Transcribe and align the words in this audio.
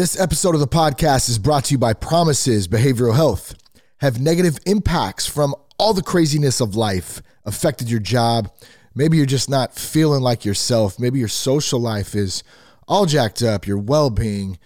This 0.00 0.18
episode 0.18 0.54
of 0.54 0.62
the 0.62 0.66
podcast 0.66 1.28
is 1.28 1.38
brought 1.38 1.66
to 1.66 1.72
you 1.72 1.78
by 1.78 1.92
Promises 1.92 2.66
Behavioral 2.66 3.14
Health. 3.14 3.54
Have 3.98 4.18
negative 4.18 4.56
impacts 4.64 5.26
from 5.26 5.54
all 5.78 5.92
the 5.92 6.02
craziness 6.02 6.62
of 6.62 6.74
life 6.74 7.20
affected 7.44 7.90
your 7.90 8.00
job? 8.00 8.50
Maybe 8.94 9.18
you're 9.18 9.26
just 9.26 9.50
not 9.50 9.74
feeling 9.74 10.22
like 10.22 10.42
yourself. 10.42 10.98
Maybe 10.98 11.18
your 11.18 11.28
social 11.28 11.78
life 11.78 12.14
is 12.14 12.42
all 12.88 13.04
jacked 13.04 13.42
up, 13.42 13.66
your 13.66 13.76
well 13.76 14.08
being. 14.08 14.58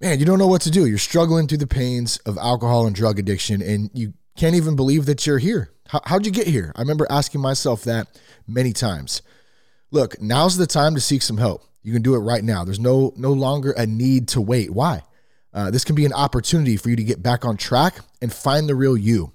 Man, 0.00 0.18
you 0.18 0.24
don't 0.24 0.38
know 0.38 0.46
what 0.46 0.62
to 0.62 0.70
do. 0.70 0.86
You're 0.86 0.96
struggling 0.96 1.46
through 1.46 1.58
the 1.58 1.66
pains 1.66 2.16
of 2.24 2.38
alcohol 2.38 2.86
and 2.86 2.96
drug 2.96 3.18
addiction, 3.18 3.60
and 3.60 3.90
you 3.92 4.14
can't 4.34 4.56
even 4.56 4.76
believe 4.76 5.04
that 5.04 5.26
you're 5.26 5.36
here. 5.36 5.72
How, 5.88 6.00
how'd 6.06 6.24
you 6.24 6.32
get 6.32 6.46
here? 6.46 6.72
I 6.74 6.80
remember 6.80 7.06
asking 7.10 7.42
myself 7.42 7.84
that 7.84 8.18
many 8.48 8.72
times. 8.72 9.20
Look, 9.90 10.22
now's 10.22 10.56
the 10.56 10.66
time 10.66 10.94
to 10.94 11.02
seek 11.02 11.20
some 11.20 11.36
help. 11.36 11.69
You 11.82 11.92
can 11.92 12.02
do 12.02 12.14
it 12.14 12.18
right 12.18 12.44
now. 12.44 12.64
There's 12.64 12.80
no 12.80 13.12
no 13.16 13.32
longer 13.32 13.72
a 13.72 13.86
need 13.86 14.28
to 14.28 14.40
wait. 14.40 14.70
Why? 14.70 15.02
Uh, 15.52 15.70
this 15.70 15.84
can 15.84 15.96
be 15.96 16.04
an 16.04 16.12
opportunity 16.12 16.76
for 16.76 16.90
you 16.90 16.96
to 16.96 17.02
get 17.04 17.22
back 17.22 17.44
on 17.44 17.56
track 17.56 17.96
and 18.22 18.32
find 18.32 18.68
the 18.68 18.74
real 18.74 18.96
you. 18.96 19.32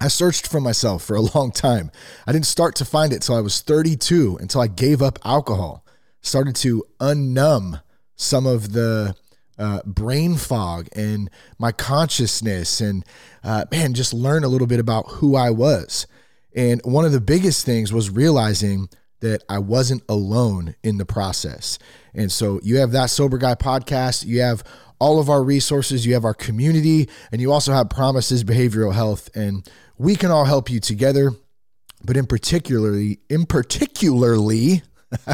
I 0.00 0.08
searched 0.08 0.46
for 0.46 0.60
myself 0.60 1.02
for 1.04 1.16
a 1.16 1.20
long 1.34 1.52
time. 1.52 1.90
I 2.26 2.32
didn't 2.32 2.46
start 2.46 2.74
to 2.76 2.84
find 2.84 3.12
it 3.12 3.22
till 3.22 3.36
I 3.36 3.40
was 3.40 3.60
32, 3.60 4.38
until 4.40 4.60
I 4.60 4.66
gave 4.66 5.02
up 5.02 5.18
alcohol, 5.24 5.84
started 6.20 6.56
to 6.56 6.84
unnumb 6.98 7.82
some 8.16 8.46
of 8.46 8.72
the 8.72 9.14
uh, 9.58 9.80
brain 9.84 10.36
fog 10.36 10.88
and 10.94 11.30
my 11.58 11.72
consciousness, 11.72 12.80
and 12.80 13.04
uh, 13.44 13.64
man, 13.70 13.94
just 13.94 14.14
learn 14.14 14.42
a 14.42 14.48
little 14.48 14.66
bit 14.66 14.80
about 14.80 15.06
who 15.08 15.36
I 15.36 15.50
was. 15.50 16.06
And 16.54 16.80
one 16.84 17.04
of 17.04 17.12
the 17.12 17.20
biggest 17.20 17.64
things 17.64 17.92
was 17.92 18.10
realizing 18.10 18.88
that 19.20 19.44
I 19.48 19.58
wasn't 19.58 20.02
alone 20.08 20.74
in 20.82 20.98
the 20.98 21.06
process. 21.06 21.78
And 22.14 22.30
so 22.32 22.60
you 22.62 22.78
have 22.78 22.92
that 22.92 23.10
Sober 23.10 23.38
Guy 23.38 23.54
podcast, 23.54 24.26
you 24.26 24.40
have 24.40 24.64
all 24.98 25.18
of 25.18 25.30
our 25.30 25.42
resources, 25.42 26.04
you 26.04 26.14
have 26.14 26.24
our 26.24 26.34
community, 26.34 27.08
and 27.32 27.40
you 27.40 27.52
also 27.52 27.72
have 27.72 27.88
Promises 27.88 28.44
Behavioral 28.44 28.92
Health 28.92 29.30
and 29.34 29.68
we 30.00 30.16
can 30.16 30.30
all 30.30 30.46
help 30.46 30.70
you 30.70 30.80
together. 30.80 31.32
But 32.02 32.16
in 32.16 32.24
particularly, 32.24 33.20
in 33.28 33.44
particularly, 33.44 34.82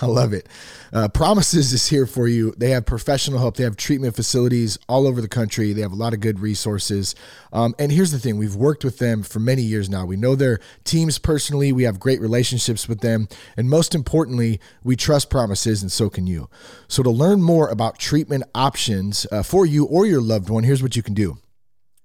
I 0.00 0.06
love 0.06 0.32
it. 0.32 0.48
Uh, 0.92 1.08
Promises 1.08 1.72
is 1.72 1.88
here 1.88 2.06
for 2.06 2.28
you. 2.28 2.52
They 2.56 2.70
have 2.70 2.86
professional 2.86 3.38
help. 3.38 3.56
They 3.56 3.64
have 3.64 3.76
treatment 3.76 4.14
facilities 4.14 4.78
all 4.88 5.06
over 5.06 5.20
the 5.20 5.28
country. 5.28 5.72
They 5.72 5.80
have 5.80 5.92
a 5.92 5.96
lot 5.96 6.12
of 6.14 6.20
good 6.20 6.40
resources. 6.40 7.14
Um, 7.52 7.74
and 7.78 7.90
here's 7.90 8.12
the 8.12 8.18
thing 8.18 8.38
we've 8.38 8.54
worked 8.56 8.84
with 8.84 8.98
them 8.98 9.22
for 9.22 9.40
many 9.40 9.62
years 9.62 9.88
now. 9.88 10.04
We 10.04 10.16
know 10.16 10.34
their 10.34 10.60
teams 10.84 11.18
personally. 11.18 11.72
We 11.72 11.82
have 11.84 11.98
great 11.98 12.20
relationships 12.20 12.88
with 12.88 13.00
them. 13.00 13.28
And 13.56 13.68
most 13.68 13.94
importantly, 13.94 14.60
we 14.84 14.96
trust 14.96 15.30
Promises, 15.30 15.82
and 15.82 15.90
so 15.90 16.08
can 16.08 16.26
you. 16.26 16.48
So 16.88 17.02
to 17.02 17.10
learn 17.10 17.42
more 17.42 17.68
about 17.68 17.98
treatment 17.98 18.44
options 18.54 19.26
uh, 19.32 19.42
for 19.42 19.66
you 19.66 19.84
or 19.84 20.06
your 20.06 20.20
loved 20.20 20.48
one, 20.50 20.64
here's 20.64 20.82
what 20.82 20.96
you 20.96 21.02
can 21.02 21.14
do. 21.14 21.38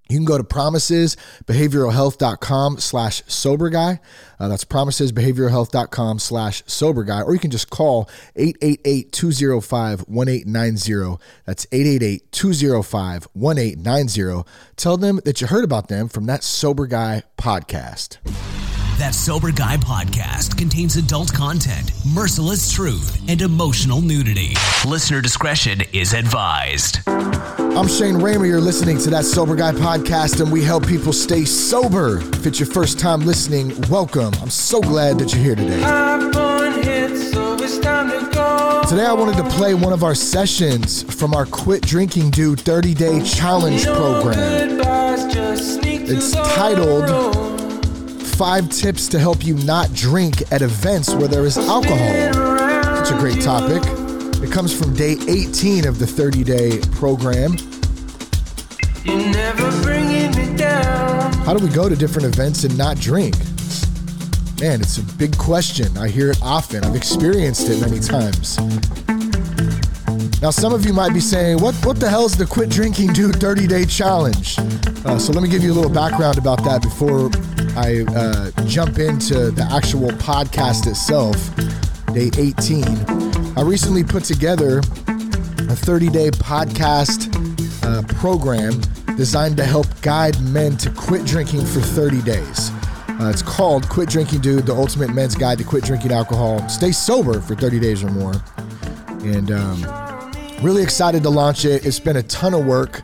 You 0.08 0.16
can 0.16 0.24
go 0.24 0.38
to 0.38 0.44
promisesbehavioralhealth.com 0.44 2.78
slash 2.78 3.22
sober 3.26 3.68
guy. 3.68 4.00
Uh, 4.40 4.48
that's 4.48 4.64
promisesbehavioralhealth.com 4.64 6.18
slash 6.18 6.62
sober 6.66 7.04
guy. 7.04 7.20
Or 7.22 7.34
you 7.34 7.40
can 7.40 7.50
just 7.50 7.68
call 7.70 8.08
888-205-1890. 8.36 11.20
That's 11.44 11.66
888-205-1890. 11.66 14.46
Tell 14.76 14.96
them 14.96 15.20
that 15.24 15.40
you 15.40 15.48
heard 15.48 15.64
about 15.64 15.88
them 15.88 16.08
from 16.08 16.26
that 16.26 16.44
Sober 16.44 16.86
Guy 16.86 17.24
podcast. 17.36 18.18
That 18.98 19.14
Sober 19.14 19.52
Guy 19.52 19.76
podcast 19.76 20.58
contains 20.58 20.96
adult 20.96 21.32
content, 21.32 21.92
merciless 22.04 22.72
truth, 22.72 23.22
and 23.28 23.40
emotional 23.40 24.00
nudity. 24.00 24.54
Listener 24.84 25.20
discretion 25.20 25.82
is 25.92 26.14
advised. 26.14 26.98
I'm 27.06 27.86
Shane 27.86 28.16
Ramer. 28.16 28.48
You're 28.48 28.60
listening 28.60 28.98
to 28.98 29.10
that 29.10 29.24
Sober 29.24 29.54
Guy 29.54 29.70
podcast, 29.70 30.40
and 30.40 30.50
we 30.50 30.64
help 30.64 30.84
people 30.84 31.12
stay 31.12 31.44
sober. 31.44 32.18
If 32.18 32.44
it's 32.44 32.58
your 32.58 32.66
first 32.66 32.98
time 32.98 33.20
listening, 33.20 33.72
welcome. 33.82 34.34
I'm 34.42 34.50
so 34.50 34.80
glad 34.80 35.20
that 35.20 35.32
you're 35.32 35.44
here 35.44 35.54
today. 35.54 35.78
Today, 38.88 39.06
I 39.06 39.12
wanted 39.12 39.36
to 39.36 39.48
play 39.50 39.74
one 39.74 39.92
of 39.92 40.02
our 40.02 40.16
sessions 40.16 41.04
from 41.04 41.34
our 41.34 41.46
Quit 41.46 41.82
Drinking 41.82 42.30
Dude 42.30 42.58
30 42.62 42.94
Day 42.94 43.22
Challenge 43.22 43.86
program. 43.86 44.80
It's 46.10 46.32
titled 46.32 47.57
Five 48.38 48.70
Tips 48.70 49.08
to 49.08 49.18
Help 49.18 49.44
You 49.44 49.54
Not 49.64 49.92
Drink 49.92 50.52
at 50.52 50.62
Events 50.62 51.12
Where 51.12 51.26
There 51.26 51.44
Is 51.44 51.58
Alcohol. 51.58 52.32
Such 53.04 53.10
a 53.10 53.18
great 53.18 53.42
topic. 53.42 53.82
It 54.40 54.52
comes 54.52 54.72
from 54.72 54.94
day 54.94 55.16
18 55.26 55.88
of 55.88 55.98
the 55.98 56.06
30 56.06 56.44
day 56.44 56.78
program. 56.92 57.56
How 61.44 61.52
do 61.52 61.66
we 61.66 61.72
go 61.72 61.88
to 61.88 61.96
different 61.96 62.32
events 62.32 62.62
and 62.62 62.78
not 62.78 63.00
drink? 63.00 63.34
Man, 64.60 64.82
it's 64.82 64.98
a 64.98 65.02
big 65.16 65.36
question. 65.36 65.98
I 65.98 66.06
hear 66.06 66.30
it 66.30 66.38
often. 66.40 66.84
I've 66.84 66.94
experienced 66.94 67.68
it 67.68 67.80
many 67.80 67.98
times. 67.98 68.56
Now, 70.40 70.50
some 70.50 70.72
of 70.72 70.86
you 70.86 70.92
might 70.92 71.12
be 71.12 71.18
saying, 71.18 71.60
what, 71.60 71.74
what 71.84 71.98
the 71.98 72.08
hell 72.08 72.24
is 72.24 72.36
the 72.36 72.46
Quit 72.46 72.70
Drinking 72.70 73.14
Dude 73.14 73.40
30 73.40 73.66
Day 73.66 73.84
Challenge? 73.84 74.60
Uh, 75.04 75.18
so, 75.18 75.32
let 75.32 75.42
me 75.42 75.48
give 75.48 75.64
you 75.64 75.72
a 75.72 75.74
little 75.74 75.90
background 75.90 76.38
about 76.38 76.62
that 76.62 76.82
before 76.82 77.30
I 77.78 78.04
uh, 78.08 78.50
jump 78.66 78.98
into 78.98 79.52
the 79.52 79.62
actual 79.70 80.08
podcast 80.10 80.88
itself, 80.88 81.38
day 82.12 82.28
18. 82.36 82.84
I 83.56 83.62
recently 83.62 84.02
put 84.02 84.24
together 84.24 84.78
a 84.78 85.76
30 85.76 86.08
day 86.08 86.30
podcast 86.32 87.30
uh, 87.84 88.02
program 88.14 88.80
designed 89.16 89.56
to 89.58 89.64
help 89.64 89.86
guide 90.00 90.40
men 90.42 90.76
to 90.78 90.90
quit 90.90 91.24
drinking 91.24 91.64
for 91.66 91.80
30 91.80 92.20
days. 92.22 92.72
Uh, 93.10 93.30
it's 93.32 93.42
called 93.42 93.88
Quit 93.88 94.08
Drinking 94.08 94.40
Dude, 94.40 94.66
the 94.66 94.74
ultimate 94.74 95.14
men's 95.14 95.36
guide 95.36 95.58
to 95.58 95.64
quit 95.64 95.84
drinking 95.84 96.10
alcohol. 96.10 96.68
Stay 96.68 96.90
sober 96.90 97.40
for 97.40 97.54
30 97.54 97.78
days 97.78 98.02
or 98.02 98.10
more. 98.10 98.34
And 99.22 99.52
um, 99.52 100.32
really 100.62 100.82
excited 100.82 101.22
to 101.22 101.30
launch 101.30 101.64
it. 101.64 101.86
It's 101.86 102.00
been 102.00 102.16
a 102.16 102.24
ton 102.24 102.54
of 102.54 102.66
work, 102.66 103.02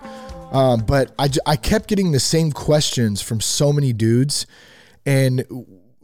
um, 0.55 0.81
but 0.87 1.13
I, 1.19 1.29
I 1.45 1.57
kept 1.57 1.89
getting 1.89 2.13
the 2.13 2.21
same 2.21 2.53
questions 2.53 3.21
from 3.21 3.41
so 3.41 3.73
many 3.73 3.93
dudes. 3.93 4.47
And 5.05 5.45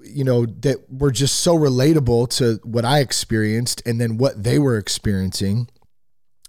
you 0.03 0.25
know 0.25 0.47
that 0.47 0.79
were 0.91 1.11
just 1.11 1.41
so 1.41 1.57
relatable 1.57 2.29
to 2.39 2.59
what 2.65 2.85
I 2.85 3.01
experienced 3.01 3.83
and 3.87 4.01
then 4.01 4.19
what 4.19 4.43
they 4.43 4.59
were 4.59 4.77
experiencing. 4.77 5.69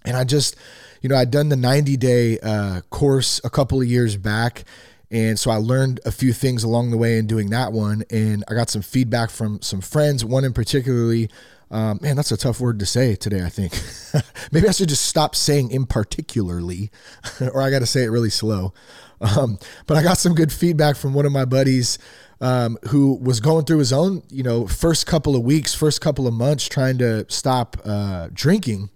And 0.04 0.18
I 0.18 0.24
just, 0.24 0.56
you 1.02 1.10
know, 1.10 1.16
I'd 1.16 1.32
done 1.32 1.50
the 1.50 1.56
90 1.56 1.96
day 1.98 2.40
uh, 2.40 2.82
course 2.90 3.40
a 3.44 3.50
couple 3.50 3.80
of 3.80 3.88
years 3.88 4.18
back. 4.18 4.64
And 5.12 5.38
so 5.38 5.52
I 5.52 5.58
learned 5.58 6.00
a 6.06 6.12
few 6.12 6.34
things 6.34 6.64
along 6.64 6.90
the 6.90 6.98
way 6.98 7.18
in 7.18 7.28
doing 7.28 7.50
that 7.52 7.72
one. 7.72 8.04
And 8.10 8.44
I 8.48 8.56
got 8.56 8.70
some 8.70 8.82
feedback 8.82 9.30
from 9.30 9.62
some 9.62 9.82
friends, 9.82 10.26
one 10.26 10.44
in 10.44 10.54
particularly. 10.54 11.30
Um, 11.72 12.00
man, 12.02 12.18
that's 12.18 12.34
a 12.34 12.38
tough 12.38 12.60
word 12.60 12.80
to 12.80 12.86
say 12.86 13.16
today, 13.16 13.44
I 13.46 13.50
think. 13.50 13.82
Maybe 14.52 14.68
I 14.68 14.72
should 14.72 14.90
just 14.90 15.06
stop 15.06 15.36
saying 15.36 15.72
in 15.72 15.86
particularly, 15.86 16.92
or 17.42 17.62
I 17.62 17.72
got 17.72 17.80
to 17.80 17.86
say 17.86 18.04
it 18.04 18.10
really 18.10 18.30
slow. 18.30 18.74
Um, 19.22 19.58
but 19.88 19.96
I 19.96 20.04
got 20.04 20.18
some 20.18 20.36
good 20.36 20.52
feedback 20.52 20.98
from 20.98 21.14
one 21.14 21.26
of 21.26 21.32
my 21.32 21.46
buddies 21.46 21.98
um, 22.42 22.78
who 22.90 23.16
was 23.22 23.40
going 23.40 23.66
through 23.66 23.78
his 23.78 23.94
own, 23.94 24.24
you 24.30 24.44
know, 24.44 24.68
first 24.68 25.06
couple 25.06 25.36
of 25.36 25.44
weeks, 25.44 25.74
first 25.74 26.02
couple 26.02 26.28
of 26.28 26.34
months 26.34 26.68
trying 26.68 26.98
to 26.98 27.26
stop 27.30 27.78
uh, 27.86 28.28
drinking. 28.34 28.90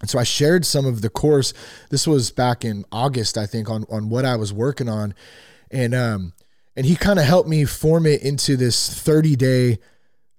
And 0.00 0.10
so 0.10 0.18
I 0.18 0.24
shared 0.24 0.66
some 0.66 0.86
of 0.86 1.02
the 1.02 1.10
course. 1.10 1.54
This 1.90 2.08
was 2.08 2.32
back 2.32 2.64
in 2.64 2.84
August, 2.90 3.38
I 3.38 3.46
think, 3.46 3.70
on 3.70 3.84
on 3.88 4.08
what 4.08 4.24
I 4.24 4.34
was 4.34 4.52
working 4.52 4.88
on, 4.88 5.14
and 5.70 5.94
um, 5.94 6.32
and 6.74 6.84
he 6.84 6.96
kind 6.96 7.20
of 7.20 7.24
helped 7.26 7.48
me 7.48 7.64
form 7.64 8.06
it 8.06 8.22
into 8.22 8.56
this 8.56 8.92
thirty 8.92 9.36
day 9.36 9.78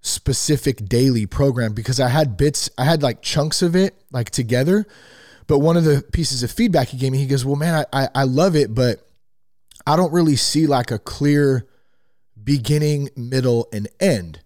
specific 0.04 0.86
daily 0.86 1.26
program 1.26 1.74
because 1.74 2.00
I 2.00 2.10
had 2.10 2.38
bits, 2.38 2.70
I 2.78 2.86
had 2.86 3.02
like 3.02 3.24
chunks 3.24 3.64
of 3.64 3.76
it 3.76 3.96
like 4.12 4.30
together. 4.30 4.86
But 5.48 5.60
one 5.60 5.76
of 5.76 5.84
the 5.84 6.04
pieces 6.14 6.44
of 6.44 6.52
feedback 6.52 6.90
he 6.90 6.98
gave 6.98 7.12
me, 7.12 7.18
he 7.18 7.26
goes, 7.26 7.44
"Well, 7.44 7.56
man, 7.56 7.86
I 7.92 8.04
I, 8.04 8.10
I 8.16 8.24
love 8.24 8.56
it, 8.56 8.74
but 8.74 9.06
I 9.86 9.96
don't 9.96 10.14
really 10.14 10.36
see 10.36 10.68
like 10.68 10.92
a 10.92 11.00
clear." 11.00 11.68
beginning, 12.44 13.10
middle, 13.16 13.68
and 13.72 13.88
end. 14.00 14.42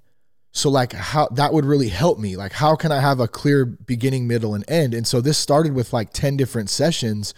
So 0.52 0.70
like 0.70 0.94
how 0.94 1.28
that 1.30 1.54
would 1.54 1.66
really 1.66 1.90
help 1.90 2.18
me. 2.18 2.36
Like 2.36 2.52
how 2.52 2.76
can 2.76 2.92
I 2.92 3.00
have 3.00 3.20
a 3.20 3.28
clear 3.28 3.66
beginning, 3.66 4.28
middle, 4.28 4.56
and 4.56 4.66
end? 4.70 4.94
And 4.94 5.06
so 5.06 5.22
this 5.22 5.38
started 5.38 5.74
with 5.74 5.94
like 5.94 6.14
10 6.14 6.38
different 6.38 6.70
sessions. 6.70 7.34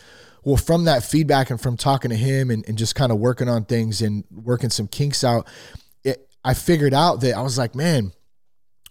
Well, 0.45 0.55
from 0.55 0.85
that 0.85 1.03
feedback 1.03 1.49
and 1.49 1.59
from 1.59 1.75
talking 1.75 2.11
to 2.11 2.15
him 2.15 2.49
and, 2.49 2.65
and 2.67 2.77
just 2.77 2.95
kind 2.95 3.11
of 3.11 3.19
working 3.19 3.49
on 3.49 3.65
things 3.65 4.01
and 4.01 4.23
working 4.31 4.69
some 4.69 4.88
kinks 4.88 5.23
out, 5.23 5.47
I 6.44 6.53
figured 6.53 6.94
out 6.94 7.21
that 7.21 7.36
I 7.36 7.41
was 7.41 7.57
like, 7.57 7.75
man, 7.75 8.13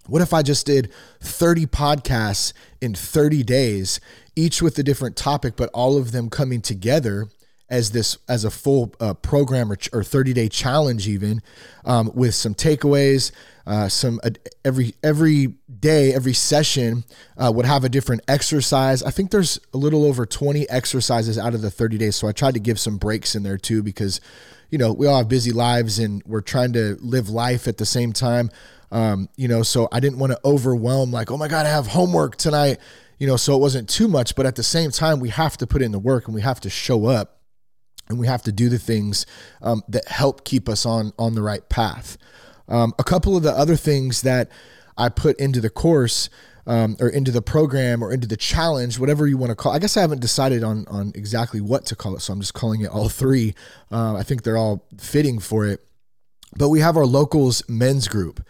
what 0.06 0.22
if 0.22 0.32
I 0.32 0.42
just 0.42 0.66
did 0.66 0.92
30 1.20 1.66
podcasts 1.66 2.52
in 2.80 2.94
30 2.94 3.42
days, 3.42 4.00
each 4.36 4.62
with 4.62 4.78
a 4.78 4.82
different 4.82 5.16
topic, 5.16 5.54
but 5.56 5.70
all 5.74 5.96
of 5.96 6.12
them 6.12 6.30
coming 6.30 6.60
together 6.60 7.28
as 7.70 7.90
this 7.90 8.18
as 8.28 8.44
a 8.44 8.50
full 8.50 8.94
uh, 9.00 9.14
program 9.14 9.70
or, 9.70 9.76
or 9.92 10.02
30 10.02 10.32
day 10.32 10.48
challenge 10.48 11.06
even 11.08 11.42
um, 11.84 12.10
with 12.14 12.34
some 12.34 12.54
takeaways 12.54 13.32
uh, 13.66 13.86
some 13.86 14.18
uh, 14.24 14.30
every 14.64 14.94
every 15.02 15.54
day 15.80 16.14
every 16.14 16.32
session 16.32 17.04
uh, 17.36 17.52
would 17.54 17.66
have 17.66 17.84
a 17.84 17.88
different 17.90 18.22
exercise. 18.26 19.02
I 19.02 19.10
think 19.10 19.30
there's 19.30 19.60
a 19.74 19.76
little 19.76 20.04
over 20.06 20.24
20 20.24 20.68
exercises 20.70 21.36
out 21.36 21.54
of 21.54 21.60
the 21.60 21.70
30 21.70 21.98
days 21.98 22.16
so 22.16 22.26
i 22.28 22.32
tried 22.32 22.54
to 22.54 22.60
give 22.60 22.78
some 22.80 22.96
breaks 22.96 23.34
in 23.34 23.42
there 23.42 23.58
too 23.58 23.82
because 23.82 24.20
you 24.70 24.78
know 24.78 24.92
we 24.92 25.06
all 25.06 25.18
have 25.18 25.28
busy 25.28 25.52
lives 25.52 25.98
and 25.98 26.22
we're 26.24 26.40
trying 26.40 26.72
to 26.72 26.96
live 27.00 27.28
life 27.28 27.68
at 27.68 27.76
the 27.76 27.86
same 27.86 28.12
time 28.12 28.50
um, 28.90 29.28
you 29.36 29.48
know 29.48 29.62
so 29.62 29.88
i 29.92 30.00
didn't 30.00 30.18
want 30.18 30.32
to 30.32 30.38
overwhelm 30.44 31.10
like 31.10 31.30
oh 31.30 31.36
my 31.36 31.48
god 31.48 31.66
i 31.66 31.68
have 31.68 31.88
homework 31.88 32.36
tonight 32.36 32.78
you 33.18 33.26
know 33.26 33.36
so 33.36 33.54
it 33.54 33.60
wasn't 33.60 33.88
too 33.88 34.08
much 34.08 34.34
but 34.34 34.46
at 34.46 34.56
the 34.56 34.62
same 34.62 34.90
time 34.90 35.20
we 35.20 35.28
have 35.28 35.56
to 35.56 35.66
put 35.66 35.82
in 35.82 35.92
the 35.92 35.98
work 35.98 36.26
and 36.26 36.34
we 36.34 36.40
have 36.40 36.60
to 36.60 36.70
show 36.70 37.06
up 37.06 37.37
and 38.08 38.18
we 38.18 38.26
have 38.26 38.42
to 38.42 38.52
do 38.52 38.68
the 38.68 38.78
things 38.78 39.26
um, 39.62 39.82
that 39.88 40.08
help 40.08 40.44
keep 40.44 40.68
us 40.68 40.86
on 40.86 41.12
on 41.18 41.34
the 41.34 41.42
right 41.42 41.68
path. 41.68 42.16
Um, 42.68 42.94
a 42.98 43.04
couple 43.04 43.36
of 43.36 43.42
the 43.42 43.52
other 43.52 43.76
things 43.76 44.22
that 44.22 44.50
I 44.96 45.08
put 45.08 45.38
into 45.38 45.60
the 45.60 45.70
course 45.70 46.28
um, 46.66 46.96
or 47.00 47.08
into 47.08 47.30
the 47.30 47.40
program 47.40 48.02
or 48.02 48.12
into 48.12 48.26
the 48.26 48.36
challenge, 48.36 48.98
whatever 48.98 49.26
you 49.26 49.38
want 49.38 49.50
to 49.50 49.56
call. 49.56 49.72
I 49.72 49.78
guess 49.78 49.96
I 49.96 50.02
haven't 50.02 50.20
decided 50.20 50.62
on 50.62 50.86
on 50.88 51.12
exactly 51.14 51.60
what 51.60 51.86
to 51.86 51.96
call 51.96 52.14
it, 52.14 52.20
so 52.20 52.32
I'm 52.32 52.40
just 52.40 52.54
calling 52.54 52.82
it 52.82 52.90
all 52.90 53.08
three. 53.08 53.54
Uh, 53.90 54.14
I 54.14 54.22
think 54.22 54.42
they're 54.42 54.58
all 54.58 54.86
fitting 54.98 55.38
for 55.38 55.66
it. 55.66 55.80
But 56.56 56.70
we 56.70 56.80
have 56.80 56.96
our 56.96 57.06
locals 57.06 57.62
men's 57.68 58.08
group, 58.08 58.44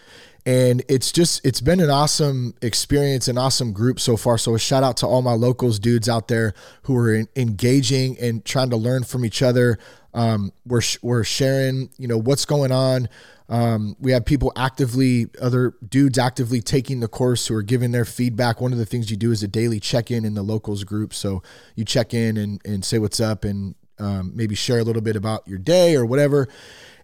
and 0.49 0.83
it's 0.89 1.13
just 1.13 1.45
it's 1.45 1.61
been 1.61 1.79
an 1.79 1.91
awesome 1.91 2.55
experience 2.63 3.29
an 3.29 3.37
awesome 3.37 3.75
group 3.75 4.01
so 4.01 4.17
far. 4.17 4.39
So 4.39 4.55
a 4.55 4.59
shout 4.59 4.83
out 4.83 4.97
to 4.99 5.07
all 5.07 5.21
my 5.21 5.35
locals 5.35 5.79
dudes 5.79 6.09
out 6.09 6.29
there 6.29 6.55
who 6.85 6.97
are 6.97 7.15
in, 7.15 7.29
engaging 7.37 8.19
and 8.19 8.43
trying 8.47 8.71
to 8.71 8.77
learn 8.79 9.05
from 9.05 9.27
each 9.27 9.43
other. 9.43 9.79
Um, 10.15 10.53
we're, 10.65 10.81
we're 11.03 11.23
sharing 11.23 11.91
you 11.99 12.09
know 12.09 12.17
what's 12.17 12.47
going 12.47 12.73
on. 12.73 13.11
Um, 13.51 13.95
we 14.01 14.13
have 14.13 14.25
people 14.25 14.51
actively 14.57 15.27
other 15.39 15.75
dudes 15.87 16.17
actively 16.17 16.63
taking 16.63 17.01
the 17.01 17.09
course 17.09 17.47
who 17.47 17.55
are 17.55 17.63
giving 17.63 17.93
their 17.93 18.07
feedback. 18.07 18.59
One 18.59 18.73
of 18.73 18.79
the 18.79 18.87
things 18.87 19.11
you 19.11 19.19
do 19.19 19.33
is 19.33 19.43
a 19.43 19.49
daily 19.49 19.81
check-in 19.81 20.25
in 20.25 20.33
the 20.33 20.43
locals 20.43 20.83
group. 20.83 21.13
So 21.13 21.43
you 21.75 21.85
check 21.85 22.15
in 22.15 22.39
and, 22.39 22.59
and 22.65 22.83
say 22.83 22.99
what's 22.99 23.21
up 23.21 23.45
and 23.45 23.75
um, 23.99 24.33
maybe 24.35 24.55
share 24.55 24.79
a 24.79 24.85
little 24.85 25.03
bit 25.03 25.17
about 25.17 25.47
your 25.47 25.59
day 25.59 25.95
or 25.95 26.07
whatever. 26.07 26.49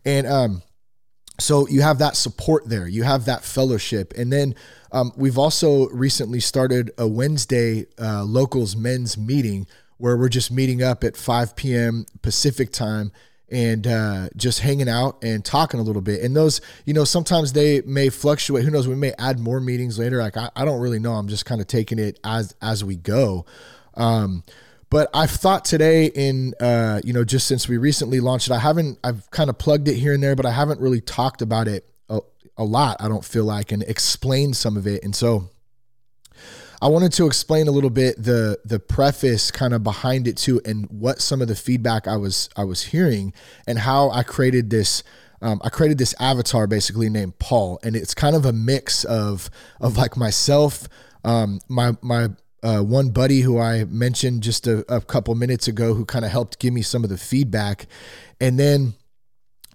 And 0.04 0.26
um, 0.26 0.62
so 1.38 1.66
you 1.68 1.82
have 1.82 1.98
that 1.98 2.16
support 2.16 2.68
there. 2.68 2.86
You 2.86 3.02
have 3.02 3.24
that 3.24 3.44
fellowship. 3.44 4.12
And 4.16 4.32
then 4.32 4.54
um, 4.92 5.12
we've 5.16 5.38
also 5.38 5.88
recently 5.88 6.40
started 6.40 6.92
a 6.98 7.08
wednesday 7.08 7.86
uh, 7.98 8.24
locals 8.24 8.76
men's 8.76 9.18
meeting 9.18 9.66
where 9.98 10.16
we're 10.16 10.28
just 10.28 10.52
meeting 10.52 10.82
up 10.82 11.02
at 11.02 11.16
5 11.16 11.56
p.m 11.56 12.06
pacific 12.22 12.70
time 12.70 13.10
and 13.50 13.86
uh, 13.86 14.28
just 14.36 14.60
hanging 14.60 14.88
out 14.88 15.22
and 15.22 15.44
talking 15.44 15.78
a 15.78 15.82
little 15.82 16.02
bit. 16.02 16.22
And 16.22 16.34
those 16.34 16.60
you 16.84 16.94
know 16.94 17.04
sometimes 17.04 17.52
they 17.52 17.82
may 17.82 18.08
fluctuate. 18.08 18.64
Who 18.64 18.70
knows? 18.70 18.88
We 18.88 18.94
may 18.94 19.12
add 19.18 19.38
more 19.38 19.60
meetings 19.60 19.98
later. 19.98 20.18
Like 20.18 20.36
i, 20.36 20.50
I 20.56 20.64
don't 20.64 20.80
really 20.80 20.98
know. 20.98 21.12
I'm 21.12 21.28
just 21.28 21.46
kind 21.46 21.60
of 21.60 21.66
taking 21.66 21.98
it 21.98 22.18
as 22.24 22.54
as 22.60 22.84
we 22.84 22.96
go. 22.96 23.46
Um, 23.94 24.42
but 24.94 25.10
I've 25.12 25.32
thought 25.32 25.64
today 25.64 26.06
in 26.06 26.54
uh, 26.60 27.00
you 27.02 27.12
know 27.12 27.24
just 27.24 27.48
since 27.48 27.66
we 27.66 27.78
recently 27.78 28.20
launched 28.20 28.46
it, 28.46 28.52
I 28.52 28.60
haven't 28.60 29.00
I've 29.02 29.28
kind 29.32 29.50
of 29.50 29.58
plugged 29.58 29.88
it 29.88 29.94
here 29.94 30.14
and 30.14 30.22
there, 30.22 30.36
but 30.36 30.46
I 30.46 30.52
haven't 30.52 30.80
really 30.80 31.00
talked 31.00 31.42
about 31.42 31.66
it 31.66 31.84
a, 32.08 32.20
a 32.56 32.62
lot. 32.62 32.98
I 33.00 33.08
don't 33.08 33.24
feel 33.24 33.42
like 33.42 33.72
and 33.72 33.82
explained 33.82 34.56
some 34.56 34.76
of 34.76 34.86
it, 34.86 35.02
and 35.02 35.12
so 35.12 35.50
I 36.80 36.86
wanted 36.86 37.12
to 37.14 37.26
explain 37.26 37.66
a 37.66 37.72
little 37.72 37.90
bit 37.90 38.22
the 38.22 38.60
the 38.64 38.78
preface 38.78 39.50
kind 39.50 39.74
of 39.74 39.82
behind 39.82 40.28
it 40.28 40.36
too, 40.36 40.60
and 40.64 40.86
what 40.90 41.20
some 41.20 41.42
of 41.42 41.48
the 41.48 41.56
feedback 41.56 42.06
I 42.06 42.16
was 42.16 42.48
I 42.56 42.62
was 42.62 42.84
hearing, 42.84 43.32
and 43.66 43.80
how 43.80 44.10
I 44.10 44.22
created 44.22 44.70
this. 44.70 45.02
Um, 45.42 45.60
I 45.64 45.70
created 45.70 45.98
this 45.98 46.14
avatar 46.20 46.68
basically 46.68 47.10
named 47.10 47.40
Paul, 47.40 47.80
and 47.82 47.96
it's 47.96 48.14
kind 48.14 48.36
of 48.36 48.46
a 48.46 48.52
mix 48.52 49.02
of 49.02 49.50
of 49.80 49.96
like 49.96 50.16
myself, 50.16 50.88
um, 51.24 51.58
my 51.68 51.96
my 52.00 52.28
uh, 52.64 52.80
one 52.80 53.10
buddy 53.10 53.42
who 53.42 53.58
I 53.58 53.84
mentioned 53.84 54.42
just 54.42 54.66
a, 54.66 54.84
a 54.92 55.02
couple 55.02 55.34
minutes 55.34 55.68
ago 55.68 55.92
who 55.92 56.06
kind 56.06 56.24
of 56.24 56.30
helped 56.30 56.58
give 56.58 56.72
me 56.72 56.80
some 56.80 57.04
of 57.04 57.10
the 57.10 57.18
feedback. 57.18 57.86
And 58.40 58.58
then 58.58 58.94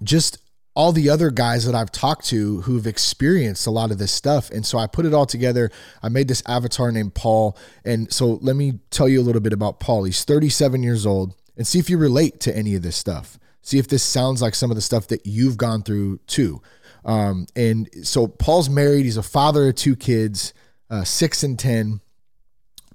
just 0.02 0.40
all 0.76 0.92
the 0.92 1.10
other 1.10 1.30
guys 1.30 1.66
that 1.66 1.76
I've 1.76 1.92
talked 1.92 2.26
to 2.28 2.62
who've 2.62 2.88
experienced 2.88 3.68
a 3.68 3.72
lot 3.72 3.92
of 3.92 4.00
this 4.00 4.12
stuff. 4.12 4.50
And 4.50 4.66
so 4.66 4.80
I 4.80 4.88
put 4.88 5.06
it 5.06 5.14
all 5.14 5.28
together. 5.28 5.70
I 6.02 6.10
made 6.10 6.28
this 6.28 6.42
avatar 6.48 6.92
named 6.92 7.14
Paul. 7.14 7.56
And 7.86 8.12
so 8.12 8.40
let 8.42 8.56
me 8.56 8.80
tell 8.90 9.08
you 9.08 9.22
a 9.22 9.24
little 9.24 9.42
bit 9.42 9.54
about 9.54 9.80
Paul. 9.80 10.06
He's 10.06 10.24
37 10.24 10.82
years 10.82 11.06
old 11.06 11.36
and 11.56 11.68
see 11.68 11.78
if 11.78 11.92
you 11.92 11.98
relate 11.98 12.40
to 12.42 12.58
any 12.58 12.74
of 12.74 12.82
this 12.82 12.96
stuff. 12.96 13.38
See 13.62 13.78
if 13.78 13.88
this 13.88 14.02
sounds 14.02 14.42
like 14.42 14.56
some 14.56 14.72
of 14.72 14.76
the 14.76 14.82
stuff 14.82 15.08
that 15.08 15.28
you've 15.28 15.58
gone 15.58 15.84
through 15.84 16.20
too. 16.26 16.62
Um, 17.06 17.46
and 17.56 17.88
so 18.02 18.26
Paul's 18.26 18.70
married. 18.70 19.06
He's 19.06 19.18
a 19.18 19.22
father 19.24 19.68
of 19.68 19.76
two 19.76 19.96
kids, 19.96 20.54
uh, 20.90 21.04
six 21.04 21.44
and 21.44 21.60
10. 21.60 22.02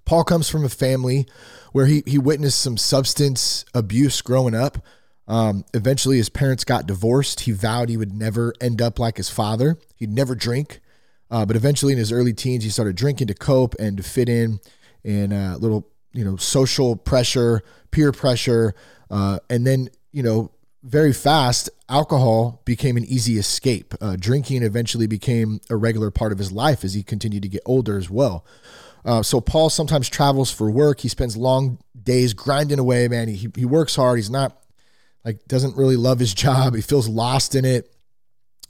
Paul 0.05 0.25
comes 0.25 0.49
from 0.49 0.65
a 0.65 0.69
family 0.69 1.27
where 1.73 1.87
he, 1.87 2.03
he 2.07 2.19
witnessed 2.19 2.61
some 2.61 2.77
substance 2.77 3.65
abuse 3.75 4.23
growing 4.23 4.55
up. 4.55 4.79
Um, 5.27 5.65
eventually, 5.73 6.19
his 6.19 6.29
parents 6.29 6.65
got 6.65 6.87
divorced. 6.87 7.41
He 7.41 7.53
vowed 7.53 7.89
he 7.89 7.97
would 7.97 8.13
never 8.13 8.53
end 8.61 8.83
up 8.83 8.99
like 8.99 9.17
his 9.17 9.31
father. 9.31 9.79
He'd 9.97 10.13
never 10.13 10.35
drink. 10.35 10.81
Uh, 11.31 11.47
but 11.47 11.57
eventually, 11.57 11.93
in 11.93 11.99
his 11.99 12.13
early 12.13 12.35
teens, 12.35 12.65
he 12.65 12.71
started 12.71 12.97
drinking 12.97 13.29
to 13.29 13.35
cope 13.35 13.75
and 13.79 13.97
to 13.97 14.03
fit 14.03 14.29
in, 14.29 14.61
and 15.03 15.33
uh, 15.33 15.57
little, 15.59 15.89
you 16.13 16.25
know, 16.25 16.37
social 16.37 16.95
pressure, 16.95 17.63
peer 17.91 18.13
pressure, 18.13 18.75
uh, 19.11 19.39
and 19.49 19.67
then, 19.67 19.89
you 20.13 20.23
know, 20.23 20.51
very 20.83 21.15
fast, 21.15 21.71
alcohol 21.89 22.61
became 22.67 22.97
an 22.97 23.05
easy 23.07 23.39
escape. 23.39 23.95
Uh, 24.01 24.17
drinking 24.19 24.63
eventually 24.63 25.07
became 25.07 25.61
a 25.71 25.77
regular 25.77 26.11
part 26.11 26.31
of 26.31 26.39
his 26.39 26.53
life 26.53 26.85
as 26.85 26.93
he 26.93 27.03
continued 27.03 27.43
to 27.43 27.49
get 27.49 27.63
older 27.65 27.97
as 27.97 28.11
well. 28.11 28.45
Uh, 29.05 29.23
so 29.23 29.41
Paul 29.41 29.71
sometimes 29.71 30.09
travels 30.09 30.51
for 30.51 30.71
work. 30.71 31.01
He 31.01 31.09
spends 31.09 31.37
long 31.37 31.79
days 32.01 32.33
grinding 32.33 32.79
away, 32.79 33.09
man. 33.09 33.29
He, 33.29 33.51
he 33.55 33.65
works 33.65 33.97
hard. 33.97 34.19
He's 34.19 34.31
not 34.31 34.63
like, 35.25 35.45
doesn't 35.47 35.77
really 35.77 35.97
love 35.97 36.19
his 36.19 36.35
job. 36.45 36.75
He 36.75 36.83
feels 36.83 37.09
lost 37.09 37.55
in 37.55 37.65
it. 37.65 37.91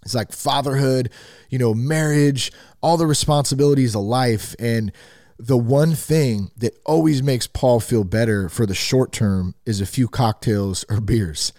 It's 0.05 0.15
like 0.15 0.33
fatherhood, 0.33 1.11
you 1.49 1.59
know, 1.59 1.73
marriage, 1.73 2.53
all 2.83 2.97
the 2.97 3.07
responsibilities 3.07 3.95
of 3.95 4.03
life. 4.03 4.55
And 4.59 4.93
the 5.39 5.57
one 5.57 5.95
thing 5.95 6.51
that 6.59 6.79
always 6.85 7.23
makes 7.23 7.47
Paul 7.47 7.81
feel 7.81 8.05
better 8.05 8.49
for 8.49 8.67
the 8.67 8.75
short 8.75 9.13
term 9.13 9.55
is 9.65 9.81
a 9.81 9.87
few 9.87 10.09
cocktails 10.09 10.85
or 10.91 11.01
beers. 11.01 11.53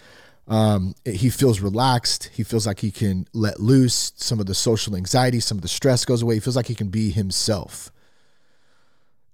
Um, 0.48 0.94
he 1.04 1.28
feels 1.28 1.60
relaxed. 1.60 2.30
He 2.32 2.44
feels 2.44 2.68
like 2.68 2.78
he 2.78 2.92
can 2.92 3.26
let 3.32 3.58
loose 3.58 4.12
some 4.14 4.38
of 4.38 4.46
the 4.46 4.54
social 4.54 4.94
anxiety, 4.94 5.40
some 5.40 5.58
of 5.58 5.62
the 5.62 5.68
stress 5.68 6.04
goes 6.04 6.22
away. 6.22 6.34
He 6.34 6.40
feels 6.40 6.54
like 6.54 6.68
he 6.68 6.76
can 6.76 6.88
be 6.88 7.10
himself. 7.10 7.90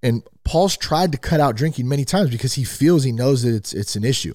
And 0.02 0.22
Paul's 0.44 0.76
tried 0.76 1.12
to 1.12 1.18
cut 1.18 1.40
out 1.40 1.56
drinking 1.56 1.88
many 1.88 2.04
times 2.04 2.30
because 2.30 2.54
he 2.54 2.64
feels 2.64 3.04
he 3.04 3.12
knows 3.12 3.42
that 3.42 3.54
it's 3.54 3.72
it's 3.72 3.96
an 3.96 4.04
issue. 4.04 4.34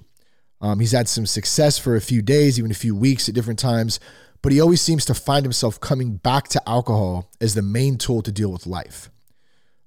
Um, 0.61 0.79
he's 0.79 0.93
had 0.93 1.07
some 1.07 1.25
success 1.25 1.77
for 1.77 1.95
a 1.95 2.01
few 2.01 2.21
days, 2.21 2.57
even 2.57 2.71
a 2.71 2.75
few 2.75 2.95
weeks 2.95 3.29
at 3.29 3.35
different 3.35 3.59
times, 3.59 3.99
but 4.41 4.51
he 4.51 4.59
always 4.59 4.81
seems 4.81 5.05
to 5.05 5.13
find 5.13 5.45
himself 5.45 5.79
coming 5.79 6.15
back 6.15 6.47
to 6.49 6.69
alcohol 6.69 7.29
as 7.39 7.53
the 7.53 7.61
main 7.61 7.97
tool 7.97 8.21
to 8.23 8.31
deal 8.31 8.51
with 8.51 8.65
life. 8.65 9.11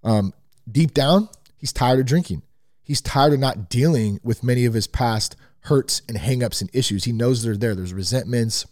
Um, 0.04 0.32
deep 0.70 0.94
down, 0.94 1.28
he's 1.58 1.72
tired 1.72 1.98
of 1.98 2.06
drinking. 2.06 2.42
He's 2.82 3.00
tired 3.00 3.32
of 3.32 3.40
not 3.40 3.68
dealing 3.68 4.20
with 4.22 4.44
many 4.44 4.64
of 4.64 4.74
his 4.74 4.86
past 4.86 5.34
hurts 5.62 6.02
and 6.08 6.16
hangups 6.16 6.60
and 6.60 6.70
issues. 6.72 7.04
He 7.04 7.12
knows 7.12 7.42
they're 7.42 7.56
there. 7.56 7.74
There's 7.74 7.92
resentments, 7.92 8.66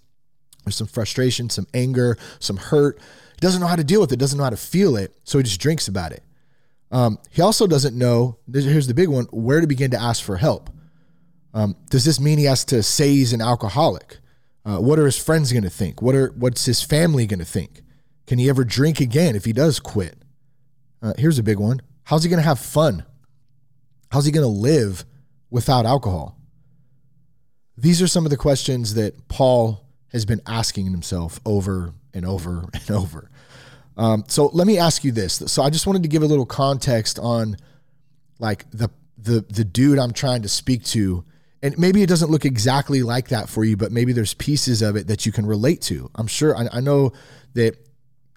there's 0.65 0.77
some 0.77 0.87
frustration, 0.87 1.51
some 1.51 1.67
anger, 1.75 2.17
some 2.39 2.57
hurt. 2.57 2.99
He 2.99 3.41
doesn't 3.41 3.61
know 3.61 3.67
how 3.67 3.77
to 3.77 3.85
deal 3.85 4.01
with 4.01 4.13
it, 4.13 4.19
doesn't 4.19 4.39
know 4.39 4.45
how 4.45 4.51
to 4.51 4.57
feel 4.57 4.97
it, 4.97 5.17
so 5.25 5.39
he 5.39 5.45
just 5.45 5.61
drinks 5.61 5.89
about 5.89 6.13
it. 6.13 6.23
Um, 6.91 7.19
he 7.31 7.43
also 7.43 7.67
doesn't 7.67 7.97
know, 7.97 8.39
here's 8.51 8.87
the 8.87 8.95
big 8.95 9.09
one, 9.09 9.25
where 9.27 9.61
to 9.61 9.67
begin 9.67 9.91
to 9.91 10.01
ask 10.01 10.23
for 10.23 10.37
help. 10.37 10.71
Um, 11.53 11.77
does 11.91 12.05
this 12.05 12.21
mean 12.21 12.39
he 12.39 12.45
has 12.45 12.65
to 12.67 12.83
say 12.83 13.11
he's 13.11 13.33
an 13.33 13.43
alcoholic? 13.43 14.19
Uh, 14.65 14.79
what 14.79 14.99
are 14.99 15.07
his 15.07 15.17
friends 15.17 15.53
going 15.53 15.65
to 15.65 15.71
think? 15.71 16.03
What 16.03 16.15
are 16.15 16.29
what's 16.37 16.67
his 16.67 16.83
family 16.83 17.27
going 17.27 17.39
to 17.39 17.45
think? 17.45 17.83
Can 18.27 18.39
he 18.39 18.51
ever 18.51 18.65
drink 18.65 19.01
again 19.01 19.35
if 19.35 19.47
he 19.47 19.53
does 19.53 19.81
quit? 19.81 20.19
Uh, 21.01 21.15
here's 21.17 21.39
a 21.39 21.43
big 21.43 21.59
one. 21.59 21.81
How's 22.05 22.23
he 22.23 22.31
going 22.31 22.43
to 22.43 22.47
have 22.47 22.59
fun? 22.59 23.05
How's 24.11 24.27
he 24.27 24.33
going 24.33 24.45
to 24.45 24.49
live 24.49 25.05
without 25.51 25.87
alcohol? 25.87 26.39
These 27.77 28.03
are 28.03 28.09
some 28.09 28.27
of 28.27 28.31
the 28.31 28.37
questions 28.37 28.95
that 28.95 29.29
Paul 29.29 29.87
has 30.13 30.25
been 30.25 30.43
asking 30.47 30.87
himself 30.87 31.41
over 31.47 31.95
and 32.13 32.27
over 32.27 32.69
and 32.75 32.91
over. 32.91 33.31
Um, 33.99 34.25
so 34.29 34.47
let 34.47 34.67
me 34.67 34.79
ask 34.79 35.05
you 35.05 35.13
this. 35.13 35.43
So 35.47 35.63
I 35.63 35.71
just 35.71 35.87
wanted 35.87 36.05
to 36.05 36.09
give 36.09 36.23
a 36.23 36.27
little 36.27 36.47
context 36.47 37.19
on 37.19 37.57
like 38.39 38.71
the 38.71 38.89
the 39.19 39.45
the 39.49 39.65
dude 39.65 39.99
I'm 39.99 40.13
trying 40.13 40.43
to 40.43 40.49
speak 40.49 40.85
to. 40.85 41.25
And 41.61 41.77
maybe 41.77 42.03
it 42.05 42.09
doesn't 42.09 42.31
look 42.31 42.45
exactly 42.45 43.03
like 43.03 43.29
that 43.29 43.49
for 43.49 43.65
you, 43.65 43.77
but 43.77 43.91
maybe 43.91 44.13
there's 44.13 44.33
pieces 44.33 44.81
of 44.81 44.95
it 44.95 45.09
that 45.09 45.27
you 45.27 45.33
can 45.33 45.45
relate 45.45 45.83
to. 45.83 46.09
I'm 46.15 46.29
sure 46.29 46.57
I, 46.57 46.69
I 46.75 46.81
know 46.81 47.13
that 47.55 47.77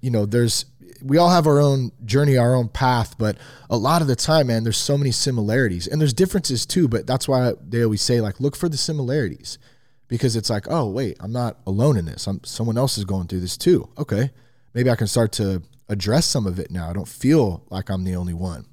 you 0.01 0.09
know 0.09 0.25
there's 0.25 0.65
we 1.03 1.17
all 1.17 1.29
have 1.29 1.47
our 1.47 1.59
own 1.59 1.91
journey, 2.05 2.37
our 2.37 2.55
own 2.55 2.67
path, 2.67 3.17
but 3.17 3.37
a 3.69 3.77
lot 3.77 4.01
of 4.01 4.07
the 4.07 4.15
time, 4.15 4.47
man, 4.47 4.63
there's 4.63 4.77
so 4.77 4.97
many 4.97 5.11
similarities 5.11 5.87
and 5.87 6.01
there's 6.01 6.13
differences 6.13 6.65
too. 6.65 6.87
But 6.87 7.05
that's 7.05 7.27
why 7.27 7.53
they 7.61 7.83
always 7.83 8.01
say, 8.01 8.21
like, 8.21 8.39
look 8.39 8.55
for 8.55 8.69
the 8.69 8.77
similarities 8.77 9.59
because 10.07 10.35
it's 10.35 10.49
like, 10.49 10.65
oh, 10.69 10.89
wait, 10.89 11.17
I'm 11.19 11.31
not 11.31 11.57
alone 11.65 11.97
in 11.97 12.05
this. 12.05 12.27
I'm 12.27 12.43
someone 12.43 12.77
else 12.77 12.97
is 12.97 13.05
going 13.05 13.27
through 13.27 13.41
this 13.41 13.57
too. 13.57 13.89
Okay. 13.97 14.31
Maybe 14.73 14.89
I 14.89 14.95
can 14.95 15.07
start 15.07 15.31
to 15.33 15.61
address 15.89 16.25
some 16.25 16.47
of 16.47 16.59
it 16.59 16.71
now. 16.71 16.89
I 16.89 16.93
don't 16.93 17.07
feel 17.07 17.63
like 17.69 17.89
I'm 17.89 18.03
the 18.03 18.15
only 18.15 18.33
one. 18.33 18.65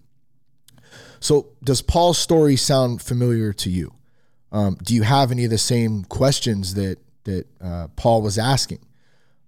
So, 1.20 1.48
does 1.64 1.82
Paul's 1.82 2.18
story 2.18 2.54
sound 2.56 3.02
familiar 3.02 3.52
to 3.54 3.70
you? 3.70 3.92
Um, 4.52 4.78
do 4.82 4.94
you 4.94 5.02
have 5.02 5.30
any 5.30 5.44
of 5.44 5.50
the 5.50 5.58
same 5.58 6.04
questions 6.04 6.74
that 6.74 6.98
that 7.24 7.46
uh, 7.60 7.88
Paul 7.96 8.22
was 8.22 8.38
asking? 8.38 8.80